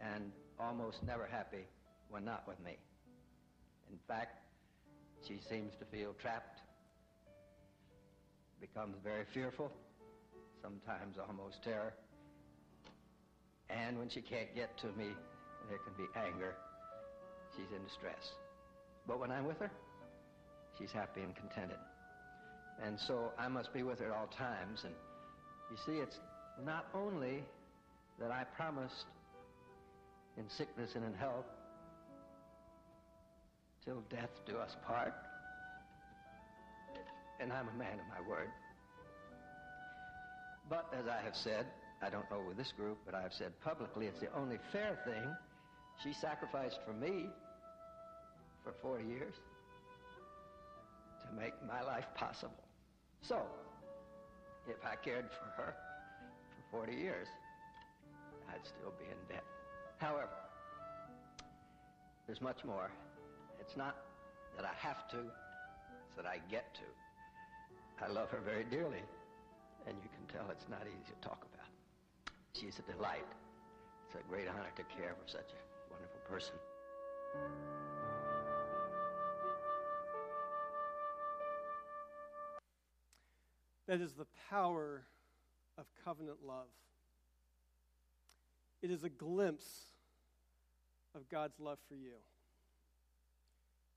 and 0.00 0.32
almost 0.58 1.02
never 1.06 1.26
happy 1.26 1.66
when 2.10 2.24
not 2.24 2.46
with 2.46 2.62
me. 2.64 2.76
In 3.90 3.98
fact, 4.08 4.38
she 5.26 5.40
seems 5.48 5.72
to 5.78 5.84
feel 5.86 6.14
trapped, 6.20 6.60
becomes 8.60 8.96
very 9.02 9.24
fearful, 9.32 9.70
sometimes 10.62 11.16
almost 11.28 11.62
terror. 11.62 11.94
And 13.68 13.98
when 13.98 14.08
she 14.08 14.20
can't 14.20 14.54
get 14.54 14.76
to 14.78 14.86
me, 14.88 15.08
there 15.68 15.78
can 15.78 15.94
be 15.96 16.08
anger. 16.18 16.54
She's 17.56 17.70
in 17.74 17.82
distress. 17.84 18.32
But 19.06 19.18
when 19.18 19.30
I'm 19.30 19.46
with 19.46 19.58
her, 19.58 19.70
she's 20.78 20.92
happy 20.92 21.22
and 21.22 21.34
contented. 21.34 21.78
And 22.84 22.98
so 22.98 23.32
I 23.38 23.48
must 23.48 23.72
be 23.72 23.82
with 23.82 24.00
her 24.00 24.06
at 24.06 24.12
all 24.12 24.26
times. 24.26 24.80
And 24.84 24.94
you 25.70 25.76
see, 25.86 26.00
it's 26.00 26.18
not 26.64 26.86
only 26.94 27.42
that 28.20 28.30
I 28.30 28.44
promised 28.56 29.06
in 30.36 30.48
sickness 30.48 30.90
and 30.94 31.04
in 31.04 31.14
health 31.14 31.46
till 33.84 34.02
death 34.10 34.30
do 34.46 34.56
us 34.58 34.76
part. 34.86 35.14
And 37.40 37.52
I'm 37.52 37.68
a 37.68 37.78
man 37.78 37.94
of 37.94 38.06
my 38.08 38.28
word. 38.28 38.48
But 40.68 40.92
as 40.98 41.06
I 41.06 41.22
have 41.22 41.36
said, 41.36 41.66
I 42.02 42.10
don't 42.10 42.28
know 42.30 42.42
with 42.46 42.56
this 42.56 42.72
group, 42.76 42.98
but 43.06 43.14
I 43.14 43.22
have 43.22 43.32
said 43.32 43.52
publicly 43.62 44.06
it's 44.06 44.20
the 44.20 44.34
only 44.36 44.58
fair 44.72 44.98
thing. 45.04 45.34
She 46.02 46.12
sacrificed 46.12 46.80
for 46.84 46.92
me 46.92 47.26
for 48.64 48.74
40 48.82 49.04
years 49.04 49.34
to 51.22 51.40
make 51.40 51.54
my 51.66 51.82
life 51.82 52.06
possible. 52.16 52.64
So, 53.22 53.42
if 54.68 54.84
I 54.84 54.96
cared 54.96 55.26
for 55.30 55.62
her 55.62 55.74
for 56.70 56.78
40 56.86 56.92
years, 56.92 57.28
I'd 58.48 58.66
still 58.66 58.92
be 58.98 59.06
in 59.06 59.34
debt. 59.34 59.44
However, 59.98 60.28
there's 62.26 62.40
much 62.40 62.64
more. 62.64 62.90
It's 63.60 63.76
not 63.76 63.96
that 64.56 64.64
I 64.64 64.74
have 64.78 65.08
to, 65.08 65.18
it's 65.18 66.16
that 66.16 66.26
I 66.26 66.40
get 66.50 66.74
to. 66.74 68.04
I 68.04 68.08
love 68.08 68.30
her 68.30 68.40
very 68.44 68.64
dearly, 68.64 69.02
and 69.86 69.96
you 70.02 70.08
can 70.10 70.26
tell 70.34 70.50
it's 70.50 70.68
not 70.68 70.82
easy 70.82 71.12
to 71.20 71.28
talk 71.28 71.46
about. 71.54 71.66
She's 72.52 72.78
a 72.78 72.92
delight. 72.92 73.26
It's 74.06 74.16
a 74.16 74.28
great 74.28 74.48
honor 74.48 74.72
to 74.76 74.82
care 74.84 75.14
for 75.20 75.28
such 75.28 75.50
a 75.52 75.92
wonderful 75.92 76.20
person. 76.28 76.54
That 83.88 84.00
is 84.00 84.14
the 84.14 84.26
power 84.50 85.06
of 85.78 85.86
covenant 86.04 86.38
love. 86.44 86.66
It 88.82 88.90
is 88.90 89.04
a 89.04 89.08
glimpse 89.08 89.86
of 91.14 91.28
God's 91.28 91.58
love 91.58 91.78
for 91.88 91.94
you. 91.94 92.14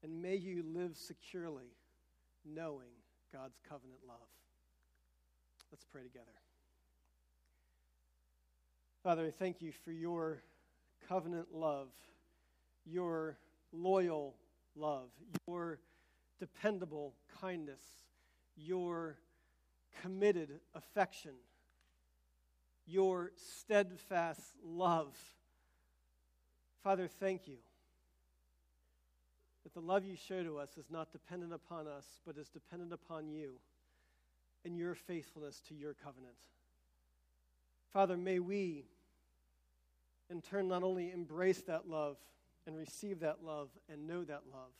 And 0.04 0.22
may 0.22 0.36
you 0.36 0.64
live 0.64 0.96
securely 0.96 1.76
knowing 2.46 2.90
God's 3.34 3.60
covenant 3.68 4.00
love. 4.08 4.18
Let's 5.72 5.84
pray 5.84 6.02
together. 6.04 6.26
Father, 9.04 9.28
I 9.28 9.32
thank 9.32 9.62
you 9.62 9.72
for 9.72 9.92
your 9.92 10.42
covenant 11.08 11.48
love, 11.54 11.90
your 12.86 13.38
loyal 13.72 14.36
love, 14.76 15.10
your 15.48 15.80
dependable 16.40 17.14
kindness, 17.42 17.82
your 18.56 19.18
committed 20.02 20.60
affection, 20.76 21.32
your 22.90 23.32
steadfast 23.36 24.42
love. 24.64 25.16
Father, 26.84 27.08
thank 27.08 27.48
you 27.48 27.58
that 29.64 29.74
the 29.74 29.86
love 29.86 30.04
you 30.04 30.16
show 30.16 30.44
to 30.44 30.58
us 30.58 30.78
is 30.78 30.90
not 30.90 31.12
dependent 31.12 31.54
upon 31.54 31.88
us, 31.88 32.06
but 32.26 32.38
is 32.38 32.50
dependent 32.50 32.94
upon 32.94 33.30
you 33.30 33.60
and 34.66 34.78
your 34.78 34.96
faithfulness 34.96 35.62
to 35.68 35.76
your 35.76 35.94
covenant. 35.94 36.34
Father, 37.94 38.18
may 38.18 38.40
we, 38.40 38.86
in 40.30 40.42
turn, 40.42 40.68
not 40.68 40.84
only 40.84 41.12
embrace 41.12 41.62
that 41.62 41.88
love 41.88 42.18
and 42.66 42.76
receive 42.76 43.20
that 43.20 43.44
love 43.44 43.70
and 43.92 44.08
know 44.08 44.24
that 44.24 44.44
love, 44.52 44.72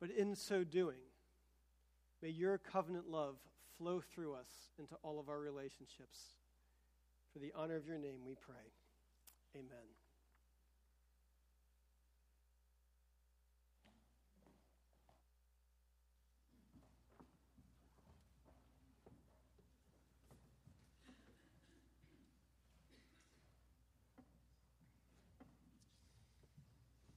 but 0.00 0.10
in 0.10 0.34
so 0.34 0.64
doing, 0.64 0.98
may 2.22 2.30
your 2.30 2.58
covenant 2.58 3.10
love 3.10 3.36
flow 3.78 4.00
through 4.00 4.34
us 4.34 4.48
into 4.78 4.94
all 5.02 5.18
of 5.18 5.28
our 5.28 5.38
relationships. 5.38 6.39
For 7.32 7.38
the 7.38 7.52
honor 7.54 7.76
of 7.76 7.86
your 7.86 7.98
name, 7.98 8.24
we 8.26 8.34
pray. 8.34 8.56
Amen. 9.54 9.86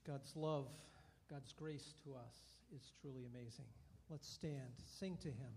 God's 0.05 0.35
love, 0.35 0.67
God's 1.29 1.53
grace 1.53 1.93
to 2.03 2.13
us 2.13 2.35
is 2.75 2.91
truly 3.01 3.25
amazing. 3.33 3.65
Let's 4.09 4.27
stand, 4.27 4.73
sing 4.99 5.17
to 5.21 5.29
Him. 5.29 5.53